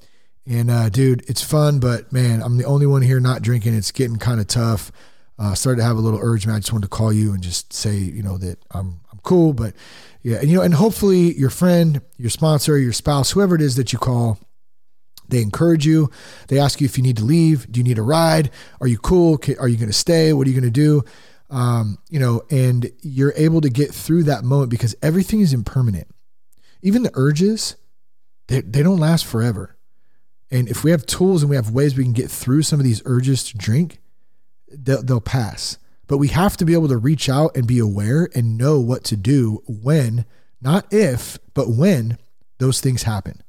and 0.46 0.72
uh, 0.72 0.90
dude, 0.90 1.24
it's 1.30 1.42
fun. 1.42 1.80
But 1.80 2.12
man, 2.12 2.42
I'm 2.42 2.58
the 2.58 2.66
only 2.66 2.86
one 2.86 3.02
here 3.02 3.20
not 3.20 3.42
drinking. 3.42 3.76
It's 3.76 3.92
getting 3.92 4.18
kind 4.18 4.40
of 4.40 4.48
tough 4.48 4.92
uh, 5.40 5.56
started 5.56 5.78
to 5.78 5.84
have 5.84 5.98
a 5.98 6.02
little 6.02 6.20
urge, 6.22 6.46
man. 6.46 6.56
I 6.56 6.60
just 6.60 6.72
wanted 6.72 6.86
to 6.86 6.90
call 6.90 7.12
you 7.12 7.34
and 7.34 7.42
just 7.42 7.74
say, 7.74 7.96
you 7.96 8.24
know, 8.24 8.38
that 8.38 8.60
I'm 8.72 9.02
I'm 9.12 9.20
cool, 9.24 9.54
but 9.54 9.74
yeah, 10.22 10.38
and 10.38 10.50
you 10.50 10.58
know, 10.58 10.64
and 10.64 10.74
hopefully 10.74 11.38
your 11.38 11.50
friend, 11.50 12.02
your 12.18 12.30
sponsor, 12.30 12.78
your 12.78 12.94
spouse, 12.94 13.32
whoever 13.32 13.56
it 13.56 13.62
is 13.62 13.76
that 13.76 13.92
you 13.92 14.00
call, 14.00 14.40
they 15.28 15.42
encourage 15.42 15.86
you. 15.86 16.10
They 16.48 16.60
ask 16.60 16.80
you 16.80 16.86
if 16.86 16.98
you 16.98 17.04
need 17.04 17.18
to 17.18 17.26
leave. 17.26 17.72
Do 17.72 17.80
you 17.80 17.84
need 17.84 17.98
a 17.98 18.04
ride? 18.04 18.52
Are 18.80 18.88
you 18.88 18.98
cool? 18.98 19.40
Are 19.60 19.68
you 19.68 19.78
going 19.78 19.90
to 19.90 19.94
stay? 19.94 20.34
What 20.34 20.48
are 20.48 20.50
you 20.50 20.60
going 20.60 20.72
to 20.72 20.80
do? 20.80 21.04
Um, 21.54 22.00
you 22.10 22.20
know, 22.20 22.42
and 22.50 22.92
you're 23.04 23.34
able 23.36 23.62
to 23.62 23.70
get 23.70 23.94
through 23.94 24.24
that 24.24 24.44
moment 24.44 24.72
because 24.72 24.96
everything 25.04 25.40
is 25.40 25.54
impermanent. 25.54 26.08
Even 26.82 27.04
the 27.04 27.12
urges, 27.14 27.76
they, 28.48 28.62
they 28.62 28.82
don't 28.82 28.98
last 28.98 29.24
forever. 29.24 29.78
And 30.50 30.68
if 30.68 30.84
we 30.84 30.90
have 30.90 31.06
tools 31.06 31.44
and 31.44 31.52
we 31.52 31.56
have 31.56 31.70
ways 31.70 31.96
we 31.96 32.06
can 32.06 32.14
get 32.14 32.32
through 32.32 32.64
some 32.64 32.80
of 32.80 32.84
these 32.84 33.04
urges 33.06 33.44
to 33.44 33.58
drink, 33.58 34.02
they'll, 34.68 35.04
they'll 35.04 35.22
pass. 35.22 35.78
But 36.08 36.18
we 36.18 36.30
have 36.30 36.58
to 36.58 36.66
be 36.66 36.74
able 36.74 36.88
to 36.88 36.98
reach 36.98 37.30
out 37.30 37.56
and 37.56 37.68
be 37.68 37.78
aware 37.78 38.30
and 38.34 38.58
know 38.58 38.80
what 38.80 39.04
to 39.06 39.16
do 39.16 39.62
when, 39.68 40.26
not 40.60 40.92
if, 40.92 41.38
but 41.54 41.70
when 41.70 42.18
those 42.58 42.82
things 42.82 43.04
happen. 43.04 43.44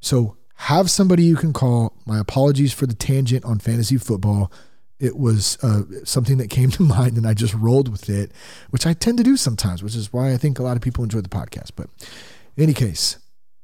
So 0.00 0.36
have 0.56 0.90
somebody 0.90 1.22
you 1.22 1.36
can 1.36 1.52
call. 1.52 1.94
My 2.04 2.18
apologies 2.18 2.72
for 2.72 2.86
the 2.86 2.94
tangent 2.94 3.44
on 3.44 3.60
fantasy 3.60 3.96
football. 3.96 4.50
It 5.00 5.16
was 5.16 5.56
uh, 5.62 5.82
something 6.04 6.38
that 6.38 6.50
came 6.50 6.70
to 6.72 6.82
mind 6.82 7.16
and 7.16 7.26
I 7.26 7.34
just 7.34 7.54
rolled 7.54 7.88
with 7.88 8.08
it, 8.08 8.32
which 8.70 8.86
I 8.86 8.92
tend 8.92 9.18
to 9.18 9.24
do 9.24 9.36
sometimes, 9.36 9.82
which 9.82 9.96
is 9.96 10.12
why 10.12 10.32
I 10.32 10.36
think 10.36 10.58
a 10.58 10.62
lot 10.62 10.76
of 10.76 10.82
people 10.82 11.04
enjoy 11.04 11.20
the 11.20 11.28
podcast. 11.28 11.70
But 11.76 11.88
in 12.56 12.64
any 12.64 12.74
case, 12.74 13.18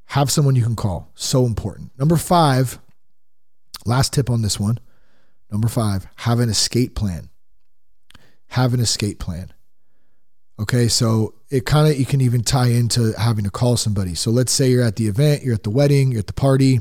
have 0.07 0.31
someone 0.31 0.55
you 0.55 0.62
can 0.62 0.77
call. 0.77 1.11
So 1.14 1.47
important. 1.47 1.90
Number 1.99 2.16
five, 2.16 2.79
last 3.85 4.12
tip 4.12 4.31
on 4.31 4.42
this 4.42 4.61
one 4.61 4.79
Number 5.55 5.68
five, 5.68 6.09
have 6.16 6.40
an 6.40 6.49
escape 6.49 6.97
plan. 6.97 7.29
Have 8.49 8.75
an 8.75 8.81
escape 8.81 9.20
plan. 9.20 9.53
Okay, 10.59 10.88
so 10.88 11.35
it 11.49 11.64
kind 11.64 11.88
of 11.88 11.97
you 11.97 12.05
can 12.05 12.20
even 12.20 12.42
tie 12.42 12.68
into 12.68 13.12
having 13.16 13.44
to 13.44 13.53
call 13.53 13.77
somebody. 13.77 14.16
So 14.16 14.33
let's 14.33 14.51
say 14.51 14.70
you're 14.70 14.83
at 14.83 14.97
the 14.97 15.07
event, 15.07 15.44
you're 15.44 15.55
at 15.55 15.62
the 15.62 15.70
wedding, 15.70 16.11
you're 16.11 16.18
at 16.18 16.27
the 16.27 16.33
party, 16.33 16.81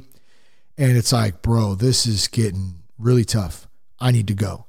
and 0.76 0.98
it's 0.98 1.14
like, 1.14 1.44
bro, 1.44 1.76
this 1.76 2.08
is 2.08 2.28
getting 2.28 2.82
really 2.98 3.26
tough. 3.26 3.68
I 4.04 4.12
need 4.12 4.28
to 4.28 4.34
go. 4.34 4.66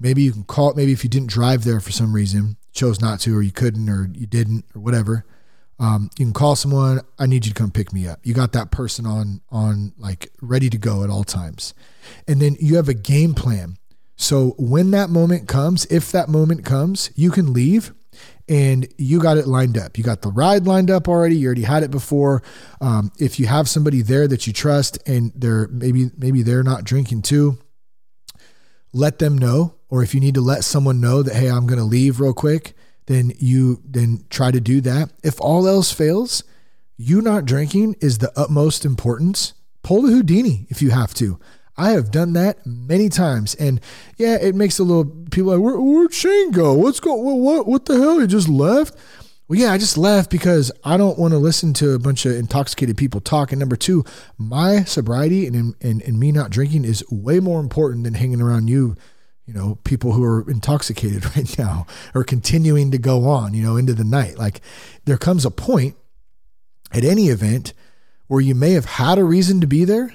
Maybe 0.00 0.22
you 0.22 0.32
can 0.32 0.42
call. 0.42 0.74
Maybe 0.74 0.92
if 0.92 1.04
you 1.04 1.10
didn't 1.10 1.30
drive 1.30 1.62
there 1.62 1.80
for 1.80 1.92
some 1.92 2.12
reason, 2.12 2.56
chose 2.72 3.00
not 3.00 3.20
to, 3.20 3.36
or 3.36 3.42
you 3.42 3.52
couldn't, 3.52 3.88
or 3.88 4.10
you 4.12 4.26
didn't, 4.26 4.64
or 4.74 4.80
whatever. 4.82 5.24
Um, 5.78 6.10
you 6.18 6.26
can 6.26 6.32
call 6.34 6.56
someone. 6.56 7.00
I 7.18 7.26
need 7.26 7.46
you 7.46 7.52
to 7.52 7.58
come 7.58 7.70
pick 7.70 7.92
me 7.92 8.08
up. 8.08 8.18
You 8.24 8.34
got 8.34 8.52
that 8.52 8.72
person 8.72 9.06
on 9.06 9.40
on 9.50 9.92
like 9.96 10.30
ready 10.42 10.68
to 10.68 10.78
go 10.78 11.04
at 11.04 11.10
all 11.10 11.22
times, 11.22 11.74
and 12.26 12.42
then 12.42 12.56
you 12.60 12.74
have 12.76 12.88
a 12.88 12.94
game 12.94 13.34
plan. 13.34 13.78
So 14.16 14.54
when 14.58 14.90
that 14.90 15.10
moment 15.10 15.48
comes, 15.48 15.86
if 15.86 16.12
that 16.12 16.28
moment 16.28 16.64
comes, 16.64 17.10
you 17.14 17.30
can 17.30 17.52
leave 17.52 17.92
and 18.48 18.86
you 18.98 19.20
got 19.20 19.36
it 19.36 19.46
lined 19.46 19.78
up. 19.78 19.96
You 19.96 20.04
got 20.04 20.22
the 20.22 20.30
ride 20.30 20.66
lined 20.66 20.90
up 20.90 21.08
already. 21.08 21.36
You 21.36 21.46
already 21.46 21.62
had 21.62 21.82
it 21.82 21.90
before. 21.90 22.42
Um, 22.80 23.10
if 23.18 23.40
you 23.40 23.46
have 23.46 23.68
somebody 23.68 24.02
there 24.02 24.28
that 24.28 24.46
you 24.46 24.52
trust 24.52 24.98
and 25.06 25.32
they're 25.34 25.68
maybe 25.68 26.10
maybe 26.16 26.42
they're 26.42 26.62
not 26.62 26.84
drinking 26.84 27.22
too, 27.22 27.58
let 28.92 29.18
them 29.18 29.36
know. 29.36 29.74
Or 29.88 30.02
if 30.02 30.14
you 30.14 30.20
need 30.20 30.34
to 30.34 30.40
let 30.40 30.64
someone 30.64 31.00
know 31.00 31.22
that 31.22 31.34
hey, 31.34 31.48
I'm 31.48 31.66
going 31.66 31.78
to 31.78 31.84
leave 31.84 32.20
real 32.20 32.32
quick, 32.32 32.74
then 33.06 33.32
you 33.38 33.82
then 33.84 34.24
try 34.30 34.50
to 34.50 34.60
do 34.60 34.80
that. 34.82 35.12
If 35.22 35.40
all 35.40 35.68
else 35.68 35.92
fails, 35.92 36.44
you 36.96 37.20
not 37.20 37.44
drinking 37.44 37.96
is 38.00 38.18
the 38.18 38.32
utmost 38.38 38.84
importance. 38.84 39.54
Pull 39.82 40.02
the 40.02 40.12
Houdini 40.12 40.66
if 40.70 40.80
you 40.80 40.90
have 40.90 41.12
to. 41.14 41.38
I 41.76 41.90
have 41.90 42.10
done 42.10 42.34
that 42.34 42.66
many 42.66 43.08
times, 43.08 43.54
and 43.54 43.80
yeah, 44.18 44.36
it 44.36 44.54
makes 44.54 44.78
a 44.78 44.84
little 44.84 45.06
people 45.30 45.52
like, 45.52 45.60
Where, 45.60 45.80
where'd 45.80 46.12
Shane 46.12 46.50
go? 46.50 46.74
What's 46.74 47.00
going? 47.00 47.24
What, 47.24 47.36
what? 47.38 47.66
What 47.66 47.84
the 47.86 47.98
hell? 47.98 48.18
He 48.18 48.26
just 48.26 48.48
left? 48.48 48.94
Well, 49.52 49.60
yeah, 49.60 49.72
I 49.72 49.76
just 49.76 49.98
left 49.98 50.30
because 50.30 50.72
I 50.82 50.96
don't 50.96 51.18
want 51.18 51.32
to 51.32 51.38
listen 51.38 51.74
to 51.74 51.92
a 51.92 51.98
bunch 51.98 52.24
of 52.24 52.32
intoxicated 52.32 52.96
people 52.96 53.20
talk. 53.20 53.52
And 53.52 53.58
number 53.58 53.76
two, 53.76 54.02
my 54.38 54.82
sobriety 54.84 55.46
and, 55.46 55.74
and, 55.82 56.00
and 56.00 56.18
me 56.18 56.32
not 56.32 56.48
drinking 56.48 56.86
is 56.86 57.04
way 57.10 57.38
more 57.38 57.60
important 57.60 58.04
than 58.04 58.14
hanging 58.14 58.40
around 58.40 58.68
you 58.68 58.96
you 59.44 59.52
know, 59.52 59.76
people 59.84 60.12
who 60.12 60.24
are 60.24 60.50
intoxicated 60.50 61.26
right 61.36 61.58
now 61.58 61.86
or 62.14 62.24
continuing 62.24 62.92
to 62.92 62.96
go 62.96 63.28
on, 63.28 63.52
you 63.52 63.62
know, 63.62 63.76
into 63.76 63.92
the 63.92 64.04
night. 64.04 64.38
Like 64.38 64.62
there 65.04 65.18
comes 65.18 65.44
a 65.44 65.50
point 65.50 65.96
at 66.90 67.04
any 67.04 67.28
event 67.28 67.74
where 68.28 68.40
you 68.40 68.54
may 68.54 68.72
have 68.72 68.86
had 68.86 69.18
a 69.18 69.24
reason 69.24 69.60
to 69.60 69.66
be 69.66 69.84
there. 69.84 70.14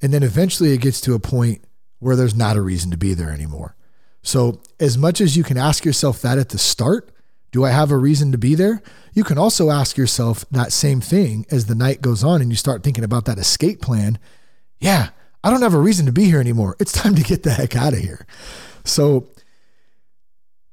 And 0.00 0.12
then 0.12 0.24
eventually 0.24 0.72
it 0.72 0.80
gets 0.80 1.00
to 1.02 1.14
a 1.14 1.20
point 1.20 1.62
where 2.00 2.16
there's 2.16 2.34
not 2.34 2.56
a 2.56 2.62
reason 2.62 2.90
to 2.90 2.96
be 2.96 3.14
there 3.14 3.30
anymore. 3.30 3.76
So, 4.24 4.60
as 4.80 4.98
much 4.98 5.20
as 5.20 5.36
you 5.36 5.44
can 5.44 5.56
ask 5.56 5.84
yourself 5.84 6.20
that 6.22 6.38
at 6.38 6.48
the 6.48 6.58
start, 6.58 7.12
do 7.52 7.64
I 7.64 7.70
have 7.70 7.90
a 7.90 7.96
reason 7.96 8.32
to 8.32 8.38
be 8.38 8.54
there? 8.54 8.82
You 9.12 9.24
can 9.24 9.38
also 9.38 9.70
ask 9.70 9.96
yourself 9.96 10.44
that 10.50 10.72
same 10.72 11.00
thing 11.00 11.46
as 11.50 11.66
the 11.66 11.74
night 11.74 12.00
goes 12.00 12.24
on 12.24 12.40
and 12.40 12.50
you 12.50 12.56
start 12.56 12.82
thinking 12.82 13.04
about 13.04 13.26
that 13.26 13.38
escape 13.38 13.82
plan. 13.82 14.18
Yeah, 14.80 15.10
I 15.44 15.50
don't 15.50 15.62
have 15.62 15.74
a 15.74 15.78
reason 15.78 16.06
to 16.06 16.12
be 16.12 16.24
here 16.24 16.40
anymore. 16.40 16.76
It's 16.80 16.92
time 17.02 17.14
to 17.14 17.22
get 17.22 17.42
the 17.42 17.50
heck 17.50 17.76
out 17.76 17.92
of 17.92 17.98
here. 17.98 18.26
So 18.84 19.28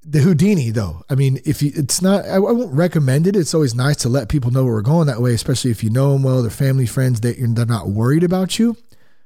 the 0.04 0.20
Houdini, 0.20 0.72
though, 0.72 1.04
I 1.10 1.16
mean, 1.16 1.40
if 1.46 1.62
you, 1.62 1.72
it's 1.76 2.02
not, 2.02 2.26
I, 2.26 2.36
I, 2.36 2.40
won't 2.40 2.74
recommend 2.74 3.28
it. 3.28 3.36
It's 3.36 3.54
always 3.54 3.76
nice 3.76 3.98
to 3.98 4.10
let 4.10 4.30
people 4.30 4.50
know 4.50 4.64
where 4.64 4.74
we're 4.74 4.82
going 4.82 5.08
that 5.08 5.22
way, 5.22 5.34
especially 5.34 5.72
if 5.72 5.84
you 5.84 5.90
know 5.90 6.14
them 6.14 6.24
well, 6.24 6.42
they're 6.42 6.50
family, 6.50 6.86
friends, 6.86 7.20
that 7.22 7.36
they're 7.38 7.66
not 7.66 7.90
worried 7.90 8.24
about 8.24 8.58
you. 8.58 8.78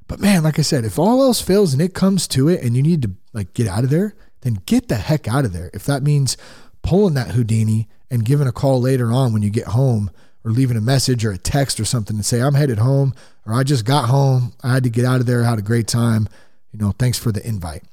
But 0.07 0.19
man, 0.19 0.43
like 0.43 0.59
I 0.59 0.63
said, 0.63 0.83
if 0.83 0.99
all 0.99 1.21
else 1.21 1.39
fails 1.39 1.71
and 1.71 1.81
it 1.81 1.93
comes 1.93 2.27
to 2.29 2.49
it 2.49 2.61
and 2.61 2.75
you 2.75 2.81
need 2.81 3.03
to 3.03 3.11
like 3.31 3.53
get 3.53 3.67
out 3.67 3.83
of 3.83 3.89
there, 3.89 4.15
then 4.41 4.55
get 4.65 4.89
the 4.89 4.95
heck 4.95 5.27
out 5.27 5.45
of 5.45 5.53
there. 5.53 5.69
If 5.73 5.85
that 5.85 6.03
means 6.03 6.35
pulling 6.83 7.15
that 7.15 7.31
Houdini 7.31 7.87
and 8.11 8.23
giving 8.23 8.47
a 8.47 8.51
call 8.51 8.79
later 8.79 9.11
on 9.11 9.33
when 9.33 9.41
you 9.41 9.49
get 9.49 9.67
home 9.67 10.11
or 10.45 10.51
leaving 10.51 10.77
a 10.77 10.81
message 10.81 11.25
or 11.25 11.31
a 11.31 11.37
text 11.37 11.79
or 11.79 11.85
something 11.85 12.15
and 12.15 12.25
say, 12.25 12.41
I'm 12.41 12.53
headed 12.53 12.77
home 12.77 13.15
or 13.45 13.53
I 13.53 13.63
just 13.63 13.85
got 13.85 14.09
home. 14.09 14.53
I 14.63 14.73
had 14.73 14.83
to 14.83 14.89
get 14.89 15.05
out 15.05 15.19
of 15.19 15.25
there. 15.25 15.43
Had 15.43 15.59
a 15.59 15.63
great 15.63 15.87
time. 15.87 16.27
You 16.71 16.79
know, 16.79 16.91
thanks 16.91 17.17
for 17.17 17.31
the 17.31 17.45
invite. 17.47 17.83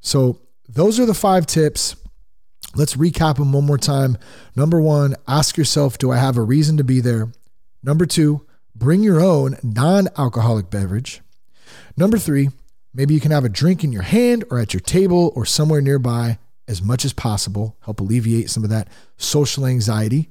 So, 0.00 0.38
those 0.68 1.00
are 1.00 1.06
the 1.06 1.14
five 1.14 1.46
tips. 1.46 1.96
Let's 2.74 2.94
recap 2.94 3.36
them 3.36 3.52
one 3.52 3.64
more 3.64 3.78
time. 3.78 4.18
Number 4.54 4.80
one, 4.80 5.16
ask 5.26 5.56
yourself, 5.56 5.96
do 5.96 6.10
I 6.10 6.18
have 6.18 6.36
a 6.36 6.42
reason 6.42 6.76
to 6.76 6.84
be 6.84 7.00
there? 7.00 7.32
Number 7.82 8.04
two, 8.04 8.46
bring 8.76 9.02
your 9.02 9.20
own 9.20 9.56
non 9.62 10.08
alcoholic 10.18 10.68
beverage. 10.68 11.22
Number 11.96 12.18
three, 12.18 12.50
maybe 12.92 13.14
you 13.14 13.20
can 13.20 13.30
have 13.30 13.46
a 13.46 13.48
drink 13.48 13.82
in 13.82 13.92
your 13.92 14.02
hand 14.02 14.44
or 14.50 14.58
at 14.58 14.74
your 14.74 14.80
table 14.80 15.32
or 15.34 15.46
somewhere 15.46 15.80
nearby 15.80 16.38
as 16.68 16.82
much 16.82 17.04
as 17.04 17.12
possible, 17.12 17.76
help 17.80 18.00
alleviate 18.00 18.50
some 18.50 18.62
of 18.64 18.70
that 18.70 18.88
social 19.16 19.66
anxiety. 19.66 20.30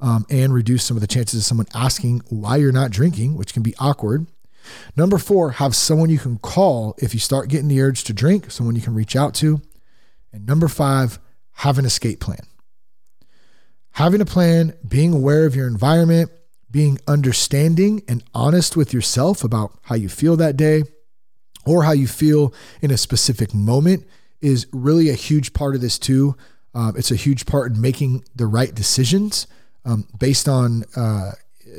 um, 0.00 0.24
and 0.30 0.54
reduce 0.54 0.84
some 0.84 0.96
of 0.96 1.00
the 1.00 1.06
chances 1.06 1.40
of 1.40 1.44
someone 1.44 1.66
asking 1.74 2.22
why 2.28 2.56
you're 2.56 2.72
not 2.72 2.90
drinking, 2.90 3.36
which 3.36 3.52
can 3.52 3.62
be 3.62 3.74
awkward. 3.78 4.26
Number 4.96 5.18
four, 5.18 5.52
have 5.52 5.74
someone 5.74 6.10
you 6.10 6.18
can 6.18 6.38
call 6.38 6.94
if 6.98 7.14
you 7.14 7.20
start 7.20 7.48
getting 7.48 7.68
the 7.68 7.80
urge 7.80 8.04
to 8.04 8.12
drink, 8.12 8.50
someone 8.50 8.76
you 8.76 8.82
can 8.82 8.94
reach 8.94 9.16
out 9.16 9.34
to. 9.36 9.60
And 10.32 10.46
number 10.46 10.68
five, 10.68 11.18
have 11.52 11.78
an 11.78 11.84
escape 11.84 12.20
plan. 12.20 12.46
Having 13.92 14.20
a 14.20 14.26
plan, 14.26 14.74
being 14.86 15.12
aware 15.12 15.46
of 15.46 15.56
your 15.56 15.66
environment, 15.66 16.30
being 16.70 17.00
understanding 17.08 18.02
and 18.06 18.22
honest 18.34 18.76
with 18.76 18.92
yourself 18.92 19.42
about 19.42 19.72
how 19.84 19.94
you 19.94 20.08
feel 20.08 20.36
that 20.36 20.56
day 20.56 20.84
or 21.64 21.82
how 21.84 21.92
you 21.92 22.06
feel 22.06 22.54
in 22.82 22.90
a 22.90 22.96
specific 22.98 23.52
moment 23.54 24.06
is 24.40 24.66
really 24.72 25.08
a 25.08 25.14
huge 25.14 25.52
part 25.52 25.74
of 25.74 25.80
this 25.80 25.98
too. 25.98 26.36
Um, 26.74 26.94
it's 26.96 27.10
a 27.10 27.16
huge 27.16 27.46
part 27.46 27.72
in 27.72 27.80
making 27.80 28.24
the 28.34 28.46
right 28.46 28.74
decisions 28.74 29.46
um, 29.84 30.06
based 30.16 30.48
on 30.48 30.84
uh, 30.96 31.32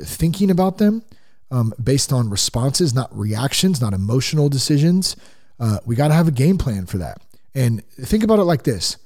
thinking 0.03 0.51
about 0.51 0.77
them, 0.77 1.03
um, 1.51 1.73
based 1.81 2.11
on 2.11 2.29
responses, 2.29 2.93
not 2.93 3.15
reactions, 3.17 3.79
not 3.79 3.93
emotional 3.93 4.49
decisions. 4.49 5.15
Uh, 5.59 5.79
we 5.85 5.95
got 5.95 6.09
to 6.09 6.13
have 6.13 6.27
a 6.27 6.31
game 6.31 6.57
plan 6.57 6.85
for 6.85 6.97
that. 6.97 7.21
And 7.55 7.85
think 7.89 8.23
about 8.23 8.39
it 8.39 8.43
like 8.43 8.63
this 8.63 8.97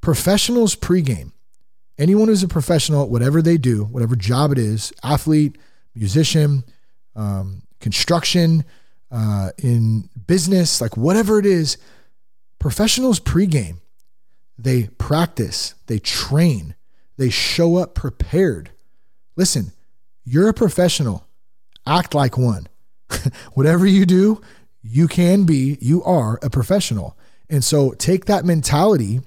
professionals 0.00 0.76
pregame, 0.76 1.32
anyone 1.98 2.28
who's 2.28 2.42
a 2.42 2.48
professional 2.48 3.08
whatever 3.08 3.40
they 3.42 3.56
do, 3.56 3.84
whatever 3.84 4.16
job 4.16 4.52
it 4.52 4.58
is 4.58 4.92
athlete, 5.02 5.58
musician, 5.94 6.64
um, 7.16 7.62
construction, 7.80 8.64
uh, 9.10 9.50
in 9.58 10.08
business, 10.26 10.80
like 10.80 10.96
whatever 10.96 11.38
it 11.38 11.46
is 11.46 11.78
professionals 12.64 13.20
pregame 13.20 13.76
they 14.56 14.84
practice, 14.96 15.74
they 15.86 15.98
train, 15.98 16.74
they 17.18 17.28
show 17.28 17.76
up 17.76 17.94
prepared. 17.94 18.70
Listen, 19.36 19.72
you're 20.24 20.48
a 20.48 20.54
professional. 20.54 21.26
Act 21.86 22.14
like 22.14 22.38
one. 22.38 22.66
Whatever 23.52 23.84
you 23.84 24.06
do, 24.06 24.40
you 24.82 25.08
can 25.08 25.44
be, 25.44 25.76
you 25.82 26.02
are 26.04 26.38
a 26.42 26.48
professional. 26.48 27.18
And 27.50 27.62
so 27.62 27.90
take 27.92 28.24
that 28.24 28.46
mentality 28.46 29.20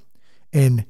and 0.51 0.87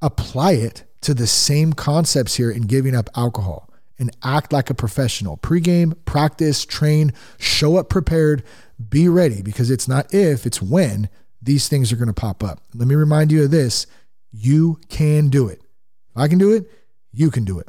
apply 0.00 0.52
it 0.52 0.84
to 1.00 1.14
the 1.14 1.26
same 1.26 1.72
concepts 1.72 2.36
here 2.36 2.52
in 2.52 2.68
giving 2.68 2.94
up 2.94 3.10
alcohol 3.16 3.68
and 3.98 4.16
act 4.22 4.52
like 4.52 4.70
a 4.70 4.74
professional. 4.74 5.36
Pre-game, 5.36 5.94
practice, 6.04 6.64
train, 6.64 7.12
show 7.40 7.76
up 7.76 7.88
prepared, 7.88 8.44
be 8.88 9.08
ready 9.08 9.42
because 9.42 9.68
it's 9.68 9.88
not 9.88 10.14
if, 10.14 10.46
it's 10.46 10.62
when 10.62 11.08
these 11.48 11.66
things 11.66 11.90
are 11.90 11.96
going 11.96 12.08
to 12.08 12.14
pop 12.14 12.44
up. 12.44 12.60
Let 12.74 12.86
me 12.86 12.94
remind 12.94 13.32
you 13.32 13.44
of 13.44 13.50
this 13.50 13.86
you 14.30 14.78
can 14.90 15.30
do 15.30 15.48
it. 15.48 15.62
If 16.10 16.16
I 16.18 16.28
can 16.28 16.36
do 16.36 16.52
it, 16.52 16.70
you 17.10 17.30
can 17.30 17.44
do 17.44 17.58
it. 17.58 17.68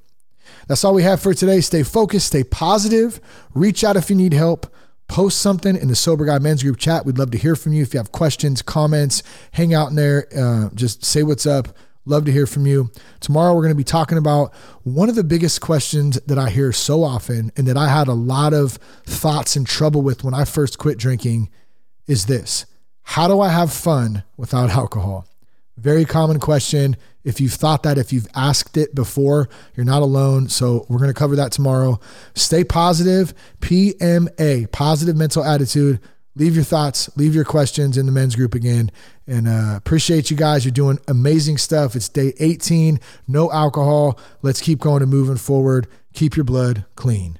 That's 0.68 0.84
all 0.84 0.94
we 0.94 1.04
have 1.04 1.22
for 1.22 1.34
today. 1.34 1.62
Stay 1.62 1.84
focused, 1.84 2.28
stay 2.28 2.44
positive, 2.44 3.22
reach 3.54 3.86
out 3.86 3.96
if 3.96 4.10
you 4.10 4.18
need 4.18 4.34
help. 4.34 4.68
Post 5.08 5.40
something 5.40 5.78
in 5.78 5.88
the 5.88 5.96
Sober 5.96 6.26
Guy 6.26 6.38
Men's 6.40 6.62
Group 6.62 6.78
chat. 6.78 7.06
We'd 7.06 7.18
love 7.18 7.32
to 7.32 7.38
hear 7.38 7.56
from 7.56 7.72
you. 7.72 7.82
If 7.82 7.94
you 7.94 8.00
have 8.00 8.12
questions, 8.12 8.62
comments, 8.62 9.24
hang 9.54 9.74
out 9.74 9.90
in 9.90 9.96
there. 9.96 10.28
Uh, 10.38 10.70
just 10.76 11.06
say 11.06 11.24
what's 11.24 11.48
up. 11.48 11.70
Love 12.06 12.26
to 12.26 12.32
hear 12.34 12.46
from 12.46 12.68
you. 12.68 12.92
Tomorrow, 13.22 13.56
we're 13.56 13.62
going 13.62 13.74
to 13.74 13.76
be 13.76 13.84
talking 13.84 14.18
about 14.18 14.54
one 14.84 15.08
of 15.08 15.16
the 15.16 15.24
biggest 15.24 15.62
questions 15.62 16.20
that 16.28 16.38
I 16.38 16.50
hear 16.50 16.74
so 16.74 17.04
often 17.04 17.52
and 17.56 17.66
that 17.68 17.78
I 17.78 17.88
had 17.88 18.08
a 18.10 18.14
lot 18.14 18.54
of 18.54 18.74
thoughts 19.06 19.56
and 19.56 19.66
trouble 19.66 20.02
with 20.02 20.24
when 20.24 20.34
I 20.34 20.44
first 20.44 20.78
quit 20.78 20.98
drinking 20.98 21.50
is 22.08 22.26
this 22.26 22.66
How 23.10 23.28
do 23.28 23.42
I 23.42 23.50
have 23.50 23.74
fun 23.74 24.22
without 24.38 24.70
alcohol? 24.70 25.26
Very 25.78 26.06
common 26.06 26.40
question. 26.40 26.96
If 27.24 27.42
you've 27.42 27.54
thought 27.54 27.82
that, 27.82 27.98
if 27.98 28.14
you've 28.14 28.28
asked 28.36 28.78
it 28.78 28.94
before, 28.94 29.50
you're 29.76 29.84
not 29.84 30.04
alone. 30.04 30.48
So 30.48 30.86
we're 30.88 31.00
going 31.00 31.10
to 31.10 31.16
cover 31.16 31.36
that 31.38 31.52
tomorrow. 31.52 32.00
Stay 32.36 32.64
positive. 32.64 33.34
PMA, 33.62 34.72
positive 34.72 35.18
mental 35.18 35.44
attitude. 35.44 36.00
Leave 36.36 36.54
your 36.54 36.64
thoughts, 36.64 37.10
leave 37.18 37.34
your 37.34 37.46
questions 37.46 37.98
in 37.98 38.06
the 38.06 38.12
men's 38.12 38.36
group 38.36 38.54
again. 38.54 38.92
And 39.26 39.48
uh, 39.48 39.74
appreciate 39.76 40.30
you 40.30 40.38
guys. 40.38 40.64
You're 40.64 40.72
doing 40.72 41.00
amazing 41.08 41.58
stuff. 41.58 41.96
It's 41.96 42.10
day 42.10 42.34
18, 42.40 43.00
no 43.28 43.52
alcohol. 43.52 44.20
Let's 44.44 44.62
keep 44.62 44.80
going 44.80 45.02
and 45.02 45.10
moving 45.10 45.38
forward. 45.38 45.88
Keep 46.14 46.36
your 46.36 46.46
blood 46.46 46.86
clean. 46.96 47.40